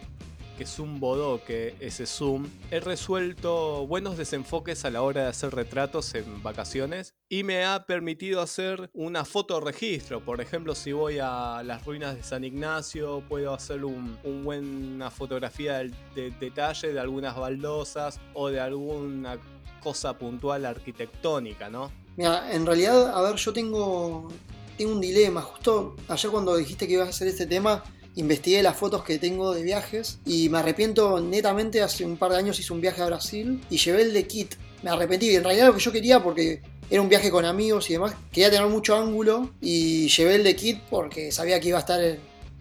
que 0.57 0.65
es 0.65 0.79
un 0.79 1.01
bodoque 1.01 1.75
ese 1.81 2.07
zoom, 2.07 2.49
he 2.71 2.81
resuelto 2.81 3.87
buenos 3.87 4.17
desenfoques 4.17 4.85
a 4.85 4.91
la 4.91 5.03
hora 5.03 5.23
de 5.23 5.29
hacer 5.29 5.55
retratos 5.55 6.15
en 6.15 6.43
vacaciones 6.43 7.15
y 7.29 7.45
me 7.45 7.65
ha 7.65 7.87
permitido 7.87 8.41
hacer 8.41 8.91
una 8.93 9.25
foto 9.25 9.61
registro. 9.61 10.25
Por 10.25 10.41
ejemplo, 10.41 10.75
si 10.75 10.93
voy 10.93 11.19
a 11.21 11.63
las 11.65 11.85
ruinas 11.85 12.17
de 12.17 12.23
San 12.23 12.45
Ignacio, 12.45 13.23
puedo 13.29 13.55
hacer 13.55 13.85
un, 13.85 14.19
buena 14.45 15.11
fotografía 15.11 15.79
de, 15.79 15.93
de 16.15 16.31
detalle 16.39 16.93
de 16.93 17.01
algunas 17.01 17.37
baldosas 17.37 18.21
o 18.35 18.49
de 18.49 18.61
alguna 18.61 19.39
cosa 19.83 20.17
puntual 20.19 20.65
arquitectónica, 20.65 21.69
¿no? 21.69 21.91
Mira, 22.17 22.53
en 22.53 22.67
realidad, 22.67 23.17
a 23.17 23.23
ver, 23.23 23.37
yo 23.37 23.53
tengo, 23.53 24.29
tengo 24.77 24.93
un 24.93 25.01
dilema. 25.01 25.41
Justo 25.43 25.97
ayer 26.09 26.31
cuando 26.31 26.57
dijiste 26.57 26.87
que 26.87 26.95
ibas 26.95 27.07
a 27.07 27.11
hacer 27.11 27.29
este 27.29 27.47
tema, 27.47 27.83
investigué 28.17 28.63
las 28.63 28.77
fotos 28.77 29.05
que 29.05 29.19
tengo 29.19 29.55
de 29.55 29.63
viajes 29.63 30.19
y 30.25 30.49
me 30.49 30.59
arrepiento 30.59 31.21
netamente, 31.21 31.83
hace 31.83 32.05
un 32.05 32.17
par 32.17 32.33
de 32.33 32.39
años 32.39 32.59
hice 32.59 32.73
un 32.73 32.81
viaje 32.81 33.03
a 33.03 33.07
Brasil 33.07 33.61
y 33.71 33.79
llevé 33.79 34.03
el 34.03 34.13
de 34.13 34.27
kit. 34.27 34.55
Me 34.83 34.91
arrepentí, 34.91 35.35
en 35.35 35.45
realidad 35.45 35.69
lo 35.69 35.75
que 35.75 35.81
yo 35.81 35.93
quería 35.93 36.23
porque 36.23 36.61
era 36.91 37.01
un 37.01 37.09
viaje 37.09 37.31
con 37.31 37.45
amigos 37.45 37.89
y 37.89 37.95
demás, 37.95 38.15
quería 38.31 38.51
tener 38.51 38.67
mucho 38.67 38.97
ángulo 38.97 39.53
y 39.61 40.09
llevé 40.09 40.35
el 40.35 40.45
de 40.45 40.57
kit 40.57 40.81
porque 40.91 41.33
sabía 41.33 41.61
que 41.61 41.69
iba 41.69 41.79
a 41.79 41.81
estar 41.81 42.01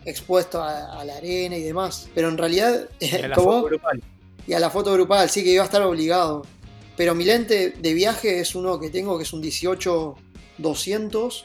expuesto 0.06 0.64
a, 0.64 1.04
la 1.04 1.18
arena 1.18 1.58
y 1.58 1.64
demás. 1.64 2.10
Pero 2.16 2.30
en 2.30 2.38
realidad... 2.38 2.88
Y 3.00 3.16
a 3.16 3.28
la 3.28 3.36
foto 3.36 3.64
grupal. 3.64 4.02
Y 4.48 4.54
a 4.54 4.60
la 4.60 4.70
foto 4.70 4.94
grupal, 4.94 5.30
sí 5.30 5.44
que 5.44 5.52
iba 5.52 5.64
a 5.64 5.66
estar 5.66 5.82
obligado. 5.82 6.44
Pero 6.96 7.16
mi 7.16 7.24
lente 7.24 7.72
de 7.72 7.94
viaje 7.94 8.40
es 8.40 8.56
uno 8.56 8.80
que 8.80 8.90
tengo 8.90 9.18
que 9.18 9.24
es 9.24 9.34
un 9.34 9.44
18-200, 9.44 11.44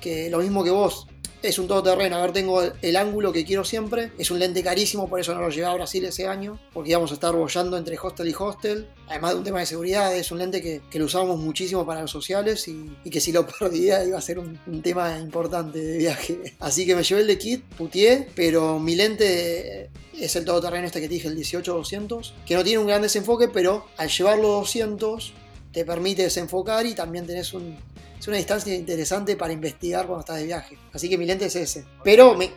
que 0.00 0.30
lo 0.30 0.38
mismo 0.38 0.64
que 0.64 0.70
vos, 0.70 1.06
es 1.42 1.58
un 1.58 1.68
todoterreno. 1.68 2.16
A 2.16 2.22
ver, 2.22 2.32
tengo 2.32 2.62
el, 2.62 2.96
ángulo 2.96 3.32
que 3.32 3.44
quiero 3.44 3.64
siempre. 3.64 4.12
Es 4.18 4.30
un 4.30 4.38
lente 4.38 4.62
carísimo, 4.62 5.08
por 5.08 5.20
eso 5.20 5.34
no 5.34 5.40
lo 5.40 5.50
llevé 5.50 5.66
a 5.66 5.74
Brasil 5.74 6.04
ese 6.04 6.26
año. 6.26 6.58
Porque 6.72 6.90
íbamos 6.90 7.10
a 7.10 7.14
estar 7.14 7.34
bollando 7.34 7.76
entre 7.76 7.98
hostel 7.98 8.28
y 8.28 8.34
hostel. 8.38 8.88
Además 9.08 9.32
de 9.32 9.38
un 9.38 9.44
tema 9.44 9.60
de 9.60 9.66
seguridad, 9.66 10.16
es 10.16 10.30
un 10.30 10.38
lente 10.38 10.62
que, 10.62 10.98
lo 10.98 11.06
usamos 11.06 11.38
muchísimo 11.38 11.84
para 11.84 12.02
los 12.02 12.10
sociales 12.10 12.68
y, 12.68 13.10
que 13.10 13.20
si 13.20 13.32
lo 13.32 13.46
perdía 13.58 14.04
iba 14.04 14.18
a 14.18 14.22
ser 14.22 14.38
un, 14.38 14.58
tema 14.82 15.18
importante 15.18 15.78
de 15.78 15.98
viaje. 15.98 16.54
Así 16.58 16.86
que 16.86 16.94
me 16.94 17.02
llevé 17.02 17.22
el 17.22 17.26
de 17.26 17.38
kit, 17.38 17.64
putié, 17.76 18.28
pero 18.34 18.78
mi 18.78 18.94
lente 18.94 19.90
es 20.18 20.36
el 20.36 20.44
todoterreno 20.44 20.86
este 20.86 21.00
que 21.00 21.08
te 21.08 21.14
dije, 21.14 21.28
el 21.28 21.36
18-200, 21.36 22.32
que 22.46 22.54
no 22.54 22.64
tiene 22.64 22.78
un 22.78 22.86
gran 22.86 23.02
desenfoque, 23.02 23.48
pero 23.48 23.86
al 23.96 24.08
llevarlo 24.08 24.48
200 24.48 25.32
te 25.72 25.84
permite 25.84 26.22
desenfocar 26.22 26.86
y 26.86 26.94
también 26.94 27.26
tenés 27.26 27.54
un, 27.54 27.76
es 28.22 28.28
una 28.28 28.36
distancia 28.36 28.72
interesante 28.72 29.34
para 29.34 29.52
investigar 29.52 30.06
cuando 30.06 30.20
estás 30.20 30.38
de 30.38 30.44
viaje. 30.44 30.78
Así 30.92 31.08
que 31.08 31.18
mi 31.18 31.26
lente 31.26 31.46
es 31.46 31.56
ese. 31.56 31.84
Pero 32.04 32.36
me, 32.36 32.52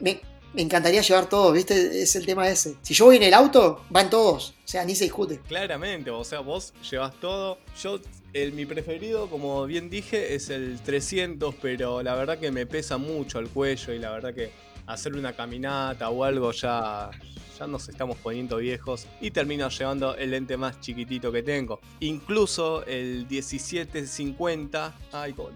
encantaría 0.56 1.02
llevar 1.02 1.28
todo, 1.28 1.52
¿viste? 1.52 2.04
Es 2.04 2.16
el 2.16 2.24
tema 2.24 2.48
ese. 2.48 2.76
Si 2.84 2.94
yo 2.94 3.06
voy 3.06 3.16
en 3.16 3.24
el 3.24 3.34
auto, 3.34 3.84
van 3.90 4.12
todos. 4.12 4.52
O 4.64 4.68
sea, 4.68 4.86
ni 4.86 4.94
se 4.94 5.06
discute. 5.06 5.40
Claramente, 5.48 6.12
o 6.12 6.24
sea, 6.24 6.42
vos 6.42 6.72
llevas 6.88 7.20
todo. 7.20 7.58
Yo, 7.82 8.00
el, 8.34 8.54
mi 8.54 8.68
preferido, 8.68 9.28
como 9.28 9.66
bien 9.66 9.90
dije, 9.90 10.36
es 10.36 10.52
el 10.52 10.80
300, 10.82 11.56
pero 11.60 12.04
la 12.04 12.14
verdad 12.14 12.38
que 12.38 12.52
me 12.52 12.68
pesa 12.68 12.98
mucho 12.98 13.40
el 13.40 13.50
cuello 13.50 13.92
y 13.92 13.98
la 13.98 14.12
verdad 14.12 14.36
que 14.36 14.52
hacer 14.86 15.16
una 15.16 15.34
caminata 15.34 16.12
o 16.12 16.24
algo 16.24 16.52
ya, 16.52 17.10
ya 17.58 17.68
nos 17.68 17.90
estamos 17.90 18.18
poniendo 18.18 18.58
viejos 18.58 19.08
y 19.22 19.32
termino 19.32 19.70
llevando 19.70 20.16
el 20.16 20.32
lente 20.32 20.58
más 20.58 20.80
chiquitito 20.82 21.32
que 21.32 21.44
tengo. 21.44 21.80
Incluso 22.00 22.86
el 22.86 23.26
1750 23.30 24.96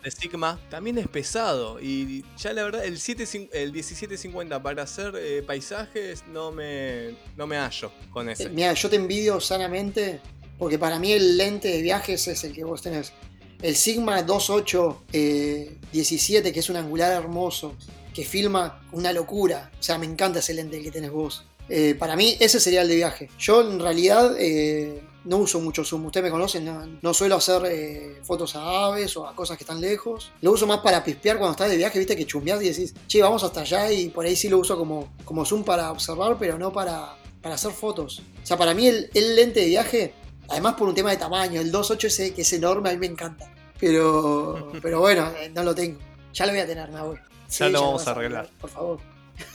de 0.04 0.12
Sigma 0.12 0.60
también 0.70 0.98
es 0.98 1.08
pesado 1.08 1.80
y 1.80 2.24
ya 2.38 2.54
la 2.54 2.64
verdad 2.64 2.86
el, 2.86 2.94
el 2.94 3.74
1750 3.74 4.64
para 4.64 4.84
hacer 4.84 5.14
eh, 5.16 5.44
paisajes 5.46 6.26
no 6.28 6.52
me, 6.52 7.16
no 7.36 7.48
me 7.48 7.58
hallo 7.58 7.92
con 8.12 8.30
ese. 8.30 8.50
Mira, 8.50 8.74
yo 8.74 8.90
te 8.90 8.96
envidio 8.96 9.40
sanamente 9.40 10.22
porque 10.58 10.78
para 10.78 11.00
mí 11.00 11.14
el 11.14 11.38
lente 11.38 11.70
de 11.70 11.82
viajes 11.82 12.28
es 12.28 12.44
el 12.44 12.54
que 12.54 12.64
vos 12.64 12.82
tenés. 12.82 13.14
El 13.62 13.76
Sigma 13.76 14.22
2817, 14.24 16.50
eh, 16.50 16.54
que 16.54 16.60
es 16.60 16.70
un 16.70 16.78
angular 16.78 17.12
hermoso, 17.12 17.76
que 18.14 18.24
filma 18.24 18.82
una 18.92 19.14
locura. 19.14 19.72
O 19.80 19.84
sea, 19.84 19.98
me 19.98 20.06
encanta 20.06 20.40
ese 20.40 20.54
lente 20.54 20.82
que 20.82 20.92
tenés 20.92 21.12
vos. 21.12 21.46
Eh, 21.70 21.96
para 21.96 22.16
mí 22.16 22.36
ese 22.40 22.60
sería 22.60 22.82
el 22.82 22.88
de 22.88 22.96
viaje. 22.96 23.30
Yo 23.38 23.62
en 23.62 23.80
realidad 23.80 24.36
eh, 24.40 25.04
no 25.26 25.38
uso 25.38 25.60
mucho 25.60 25.84
zoom. 25.84 26.06
Ustedes 26.08 26.24
me 26.24 26.32
conocen, 26.32 27.00
no, 27.02 27.14
suelo 27.14 27.36
hacer 27.36 27.62
eh, 27.66 28.20
fotos 28.24 28.56
a 28.56 28.86
aves 28.86 29.16
o 29.18 29.28
a 29.28 29.36
cosas 29.36 29.58
que 29.58 29.64
están 29.64 29.80
lejos. 29.80 30.32
Lo 30.42 30.52
uso 30.52 30.66
más 30.66 30.80
para 30.80 31.04
pispear 31.04 31.38
cuando 31.38 31.52
estás 31.52 31.70
de 31.70 31.78
viaje, 31.78 32.00
viste 32.00 32.16
que 32.16 32.26
chumbeás 32.26 32.62
y 32.62 32.70
decís, 32.70 32.94
che, 33.08 33.22
vamos 33.22 33.44
hasta 33.44 33.62
allá 33.62 33.92
y 33.92 34.10
por 34.10 34.26
ahí 34.26 34.36
sí 34.36 34.50
lo 34.50 34.58
uso 34.58 34.78
como, 34.78 35.14
como 35.26 35.46
zoom 35.46 35.64
para 35.64 35.92
observar, 35.92 36.38
pero 36.40 36.58
no 36.58 36.74
para, 36.74 37.16
para 37.42 37.56
hacer 37.56 37.72
fotos. 37.72 38.24
O 38.42 38.46
sea, 38.46 38.58
para 38.58 38.74
mí 38.74 38.88
el, 38.88 39.10
lente 39.36 39.62
de 39.62 39.68
viaje, 39.68 40.14
además 40.48 40.76
por 40.76 40.88
un 40.88 40.96
tema 40.96 41.12
de 41.12 41.18
tamaño, 41.18 41.62
el 41.62 41.72
2.8S 41.72 42.34
que 42.34 42.42
es 42.42 42.54
enorme, 42.54 42.90
a 42.90 42.94
mí 42.94 43.00
me 43.00 43.08
encanta. 43.08 43.54
Pero, 43.80 44.72
pero 44.82 45.00
bueno, 45.00 45.32
no 45.54 45.64
lo 45.64 45.76
tengo. 45.76 46.00
Ya 46.34 46.46
lo 46.46 46.52
voy 46.52 46.62
a 46.62 46.68
tener, 46.68 46.90
Nahuel. 46.90 47.20
ya 47.50 47.70
lo 47.70 47.82
vamos 47.82 48.08
a 48.08 48.12
arreglar. 48.12 48.50
Por 48.60 48.70
favor. 48.70 49.00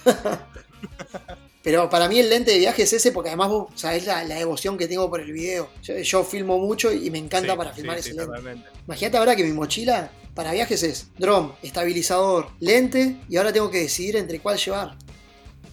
Pero 1.65 1.89
para 1.89 2.11
mí 2.11 2.21
el 2.21 2.29
lente 2.29 2.51
de 2.51 2.59
viaje 2.59 2.83
es 2.83 2.93
ese 2.93 3.11
porque 3.11 3.31
además 3.31 3.49
vos 3.49 3.73
sabés 3.75 4.05
la, 4.05 4.23
devoción 4.23 4.77
que 4.77 4.87
tengo 4.87 5.09
por 5.09 5.23
el 5.23 5.33
video. 5.33 5.71
Yo, 5.83 6.23
filmo 6.23 6.59
mucho 6.59 6.93
y 6.93 7.11
me 7.11 7.17
encanta 7.17 7.57
para 7.57 7.73
filmar 7.73 7.97
ese 7.97 8.13
lente. 8.13 8.63
Imagínate 8.87 9.17
ahora 9.17 9.35
que 9.35 9.45
mi 9.45 9.53
mochila 9.53 10.11
para 10.35 10.53
viajes 10.53 10.83
es 10.83 11.09
dron, 11.17 11.55
estabilizador, 11.63 12.49
lente 12.61 13.17
y 13.31 13.39
ahora 13.39 13.51
tengo 13.51 13.71
que 13.71 13.79
decidir 13.79 14.17
entre 14.17 14.41
cuál 14.41 14.59
llevar. 14.59 14.95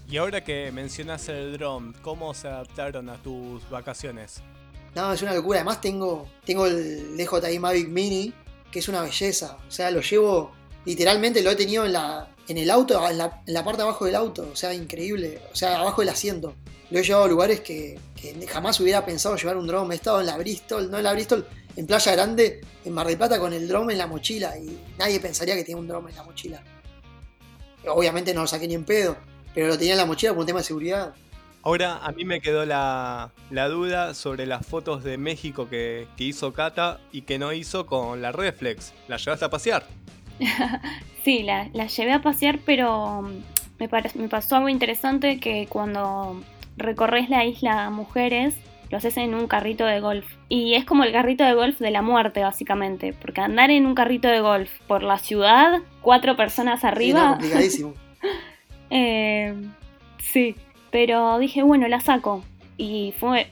Y 0.09 0.15
ahora 0.15 0.41
que 0.41 0.71
mencionas 0.71 1.27
el 1.27 1.51
dron, 1.57 1.93
¿cómo 2.01 2.33
se 2.33 2.47
adaptaron 2.47 3.09
a 3.09 3.21
tus 3.21 3.69
vacaciones? 3.69 4.41
No, 4.95 5.11
es 5.11 5.21
una 5.21 5.33
locura. 5.33 5.59
Además 5.59 5.81
tengo, 5.81 6.29
tengo 6.45 6.67
el 6.67 7.17
DJI 7.17 7.59
Mavic 7.59 7.89
Mini, 7.89 8.33
que 8.71 8.79
es 8.79 8.87
una 8.87 9.01
belleza. 9.01 9.57
O 9.67 9.71
sea, 9.71 9.91
lo 9.91 9.99
llevo, 9.99 10.53
literalmente 10.85 11.41
lo 11.41 11.51
he 11.51 11.55
tenido 11.57 11.85
en 11.85 11.93
la, 11.93 12.29
en 12.51 12.57
el 12.57 12.69
auto, 12.69 13.09
en 13.09 13.17
la, 13.17 13.63
parte 13.63 13.77
de 13.77 13.83
abajo 13.83 14.05
del 14.05 14.15
auto, 14.15 14.49
o 14.51 14.55
sea, 14.55 14.73
increíble, 14.73 15.41
o 15.51 15.55
sea, 15.55 15.79
abajo 15.79 16.01
del 16.01 16.09
asiento. 16.09 16.53
Lo 16.89 16.99
he 16.99 17.03
llevado 17.03 17.25
a 17.25 17.27
lugares 17.29 17.61
que, 17.61 17.97
jamás 18.49 18.79
hubiera 18.81 19.05
pensado 19.05 19.37
llevar 19.37 19.55
un 19.55 19.67
drone. 19.67 19.93
He 19.93 19.97
estado 19.97 20.19
en 20.19 20.25
la 20.25 20.37
Bristol, 20.37 20.91
no 20.91 20.97
en 20.97 21.05
la 21.05 21.13
Bristol, 21.13 21.47
en 21.77 21.87
Playa 21.87 22.11
Grande, 22.11 22.61
en 22.83 22.93
Mar 22.93 23.07
del 23.07 23.17
Plata 23.17 23.39
con 23.39 23.53
el 23.53 23.67
drone 23.69 23.93
en 23.93 23.99
la 23.99 24.07
mochila 24.07 24.57
y 24.57 24.77
nadie 24.97 25.21
pensaría 25.21 25.55
que 25.55 25.63
tenía 25.63 25.77
un 25.77 25.87
drone 25.87 26.09
en 26.09 26.15
la 26.17 26.23
mochila. 26.23 26.61
Obviamente 27.87 28.33
no 28.33 28.41
lo 28.41 28.47
saqué 28.47 28.67
ni 28.67 28.73
en 28.73 28.83
pedo, 28.83 29.15
pero 29.55 29.67
lo 29.67 29.77
tenía 29.77 29.93
en 29.93 29.99
la 29.99 30.05
mochila 30.05 30.33
por 30.33 30.41
un 30.41 30.45
tema 30.47 30.59
de 30.59 30.65
seguridad. 30.65 31.13
Ahora 31.63 31.97
a 31.97 32.11
mí 32.11 32.25
me 32.25 32.41
quedó 32.41 32.65
la, 32.65 33.31
duda 33.49 34.13
sobre 34.13 34.45
las 34.45 34.65
fotos 34.65 35.05
de 35.05 35.17
México 35.17 35.69
que, 35.69 36.07
que 36.17 36.25
hizo 36.25 36.51
Cata 36.51 36.99
y 37.13 37.21
que 37.21 37.39
no 37.39 37.53
hizo 37.53 37.85
con 37.85 38.21
la 38.21 38.33
Reflex. 38.33 38.93
¿La 39.07 39.15
llevaste 39.15 39.45
a 39.45 39.49
pasear? 39.49 39.85
Sí, 41.23 41.43
la, 41.43 41.67
llevé 41.67 42.13
a 42.13 42.21
pasear, 42.23 42.57
pero 42.65 43.21
mm, 43.21 43.43
me, 43.79 43.89
me 44.15 44.27
pasó 44.27 44.55
algo 44.55 44.69
interesante 44.69 45.39
que 45.39 45.67
cuando 45.69 46.41
recorres 46.77 47.29
la 47.29 47.45
isla 47.45 47.91
Mujeres, 47.91 48.55
lo 48.89 48.97
haces 48.97 49.17
en 49.17 49.33
un 49.33 49.47
carrito 49.47 49.85
de 49.85 49.99
golf. 49.99 50.25
Y 50.49 50.73
es 50.73 50.83
como 50.83 51.03
el 51.03 51.11
carrito 51.11 51.43
de 51.43 51.53
golf 51.53 51.79
de 51.79 51.91
la 51.91 52.01
muerte, 52.01 52.41
básicamente. 52.41 53.13
Porque 53.13 53.41
andar 53.41 53.71
en 53.71 53.85
un 53.85 53.95
carrito 53.95 54.27
de 54.27 54.41
golf 54.41 54.71
por 54.87 55.03
la 55.03 55.17
ciudad, 55.17 55.79
cuatro 56.01 56.35
personas 56.35 56.83
arriba. 56.83 57.21
Sí, 57.21 57.27
complicadísimo. 57.27 57.93
Eh, 58.93 59.55
sí, 60.19 60.53
pero 60.91 61.39
dije, 61.39 61.63
bueno, 61.63 61.87
la 61.87 62.01
saco. 62.01 62.43
Y 62.75 63.13
fue, 63.17 63.47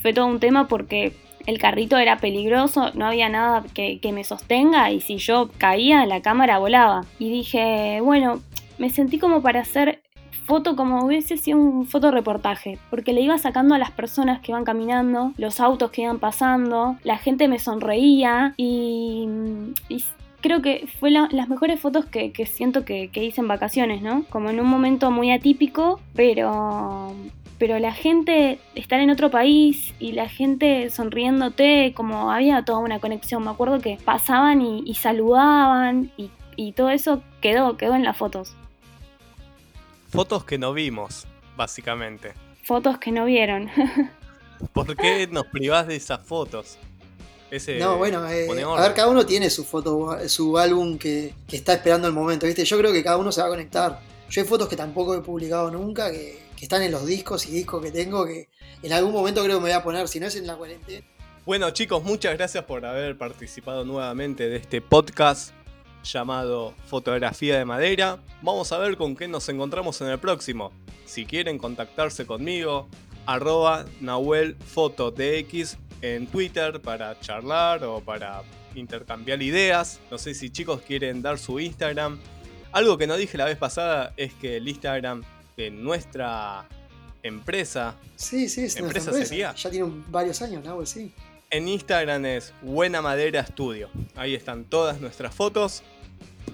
fue 0.00 0.12
todo 0.12 0.26
un 0.26 0.38
tema 0.38 0.68
porque 0.68 1.12
el 1.46 1.58
carrito 1.58 1.98
era 1.98 2.18
peligroso, 2.18 2.90
no 2.94 3.06
había 3.06 3.28
nada 3.28 3.64
que, 3.74 4.00
me 4.12 4.24
sostenga 4.24 4.90
y 4.90 5.00
si 5.00 5.16
yo 5.16 5.50
caía 5.58 6.06
la 6.06 6.22
cámara 6.22 6.58
volaba. 6.58 7.04
Y 7.18 7.30
dije, 7.30 8.00
bueno, 8.00 8.40
me 8.78 8.90
sentí 8.90 9.18
como 9.18 9.42
para 9.42 9.60
hacer 9.60 10.02
foto 10.46 10.76
como 10.76 11.04
hubiese 11.04 11.36
sido 11.36 11.58
un 11.58 11.86
fotoreportaje, 11.86 12.78
porque 12.90 13.12
le 13.12 13.22
iba 13.22 13.38
sacando 13.38 13.74
a 13.74 13.78
las 13.78 13.90
personas 13.90 14.40
que 14.40 14.52
iban 14.52 14.64
caminando, 14.64 15.32
los 15.38 15.58
autos 15.58 15.90
que 15.90 16.02
iban 16.02 16.18
pasando, 16.18 16.96
la 17.02 17.16
gente 17.16 17.48
me 17.48 17.58
sonreía 17.58 18.52
y, 18.56 19.26
creo 20.42 20.60
que 20.60 20.86
fue 21.00 21.10
las 21.10 21.48
mejores 21.48 21.80
fotos 21.80 22.04
que, 22.04 22.32
siento 22.46 22.84
que, 22.84 23.08
que, 23.08 23.24
hice 23.24 23.40
en 23.40 23.48
vacaciones, 23.48 24.02
¿no? 24.02 24.24
Como 24.28 24.50
en 24.50 24.60
un 24.60 24.66
momento 24.66 25.10
muy 25.10 25.32
atípico, 25.32 26.00
pero 26.14 27.14
pero 27.66 27.78
la 27.78 27.94
gente, 27.94 28.58
estar 28.74 29.00
en 29.00 29.08
otro 29.08 29.30
país 29.30 29.94
y 29.98 30.12
la 30.12 30.28
gente 30.28 30.90
sonriéndote, 30.90 31.94
como 31.96 32.30
había 32.30 32.62
toda 32.62 32.80
una 32.80 33.00
conexión. 33.00 33.42
Me 33.42 33.50
acuerdo 33.50 33.80
que 33.80 33.96
pasaban 34.04 34.60
y, 34.60 34.94
saludaban 34.94 36.12
y, 36.18 36.30
y, 36.56 36.72
todo 36.72 36.90
eso 36.90 37.22
quedó, 37.40 37.78
quedó 37.78 37.94
en 37.94 38.04
las 38.04 38.18
fotos. 38.18 38.52
Fotos 40.10 40.44
que 40.44 40.58
no 40.58 40.74
vimos, 40.74 41.26
básicamente. 41.56 42.34
Fotos 42.62 42.98
que 42.98 43.12
no 43.12 43.24
vieron. 43.24 43.70
¿Por 44.74 44.94
qué 44.94 45.26
nos 45.26 45.46
privás 45.46 45.86
de 45.86 45.96
esas 45.96 46.20
fotos? 46.20 46.76
no, 47.78 47.96
bueno, 47.96 48.30
eh, 48.30 48.46
a 48.62 48.82
ver, 48.82 48.92
cada 48.92 49.08
uno 49.08 49.24
tiene 49.24 49.48
su 49.48 49.64
foto, 49.64 50.18
su 50.28 50.58
álbum 50.58 50.98
que, 50.98 51.32
que, 51.48 51.56
está 51.56 51.72
esperando 51.72 52.08
el 52.08 52.12
momento, 52.12 52.44
¿viste? 52.44 52.66
Yo 52.66 52.76
creo 52.76 52.92
que 52.92 53.02
cada 53.02 53.16
uno 53.16 53.32
se 53.32 53.40
va 53.40 53.46
a 53.46 53.50
conectar. 53.50 54.00
Yo 54.28 54.42
hay 54.42 54.46
fotos 54.46 54.68
que 54.68 54.76
tampoco 54.76 55.14
he 55.14 55.22
publicado 55.22 55.70
nunca, 55.70 56.10
que 56.10 56.43
que 56.56 56.64
están 56.64 56.82
en 56.82 56.92
los 56.92 57.06
discos 57.06 57.46
y 57.46 57.52
discos 57.52 57.82
que 57.82 57.90
tengo 57.90 58.24
que 58.26 58.48
en 58.82 58.92
algún 58.92 59.12
momento 59.12 59.42
creo 59.42 59.56
que 59.56 59.62
me 59.62 59.70
voy 59.70 59.76
a 59.76 59.82
poner, 59.82 60.08
si 60.08 60.20
no 60.20 60.26
es 60.26 60.36
en 60.36 60.46
la 60.46 60.56
cuarentena. 60.56 61.06
Bueno 61.46 61.70
chicos, 61.70 62.02
muchas 62.02 62.36
gracias 62.36 62.64
por 62.64 62.84
haber 62.84 63.18
participado 63.18 63.84
nuevamente 63.84 64.48
de 64.48 64.56
este 64.56 64.80
podcast 64.80 65.52
llamado 66.04 66.74
Fotografía 66.86 67.58
de 67.58 67.64
Madera. 67.64 68.18
Vamos 68.42 68.72
a 68.72 68.78
ver 68.78 68.96
con 68.96 69.16
qué 69.16 69.26
nos 69.26 69.48
encontramos 69.48 70.00
en 70.00 70.08
el 70.08 70.18
próximo. 70.18 70.72
Si 71.06 71.26
quieren 71.26 71.58
contactarse 71.58 72.26
conmigo, 72.26 72.88
arroba 73.26 73.86
NahuelFotoTX 74.00 75.78
en 76.02 76.26
Twitter 76.26 76.80
para 76.80 77.18
charlar 77.20 77.84
o 77.84 78.00
para 78.00 78.42
intercambiar 78.74 79.42
ideas. 79.42 80.00
No 80.10 80.18
sé 80.18 80.34
si 80.34 80.50
chicos 80.50 80.82
quieren 80.82 81.22
dar 81.22 81.38
su 81.38 81.58
Instagram. 81.60 82.18
Algo 82.72 82.98
que 82.98 83.06
no 83.06 83.16
dije 83.16 83.38
la 83.38 83.44
vez 83.44 83.56
pasada 83.56 84.12
es 84.16 84.34
que 84.34 84.56
el 84.56 84.68
Instagram 84.68 85.22
de 85.56 85.70
nuestra 85.70 86.66
empresa. 87.22 87.96
Sí, 88.16 88.48
sí, 88.48 88.64
es 88.64 88.76
empresa, 88.76 89.12
sería. 89.12 89.54
Ya 89.54 89.70
tiene 89.70 89.90
varios 90.08 90.40
años, 90.42 90.64
¿no? 90.64 90.84
Sí. 90.86 91.12
En 91.50 91.68
Instagram 91.68 92.24
es 92.26 92.52
Buena 92.62 93.00
Madera 93.00 93.44
Studio. 93.46 93.88
Ahí 94.16 94.34
están 94.34 94.64
todas 94.64 95.00
nuestras 95.00 95.34
fotos 95.34 95.82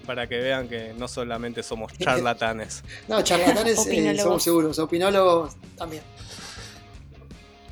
para 0.06 0.26
que 0.26 0.38
vean 0.38 0.68
que 0.68 0.94
no 0.96 1.08
solamente 1.08 1.62
somos 1.62 1.92
charlatanes. 1.98 2.84
no, 3.08 3.22
charlatanes 3.22 3.86
eh, 3.86 4.18
somos 4.18 4.42
seguros, 4.42 4.78
opinólogos 4.78 5.56
también. 5.76 6.02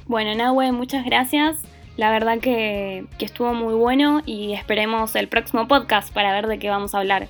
Bueno, 0.07 0.35
Nahue, 0.35 0.73
muchas 0.73 1.05
gracias. 1.05 1.59
La 1.97 2.11
verdad 2.11 2.38
que, 2.38 3.07
que 3.19 3.25
estuvo 3.25 3.53
muy 3.55 3.75
bueno 3.75 4.23
y 4.25 4.55
esperemos 4.55 5.14
el 5.17 5.29
próximo 5.29 5.69
podcast 5.69 6.12
para 6.12 6.33
ver 6.33 6.47
de 6.47 6.59
qué 6.59 6.71
vamos 6.71 6.95
a 6.95 6.99
hablar. 6.99 7.29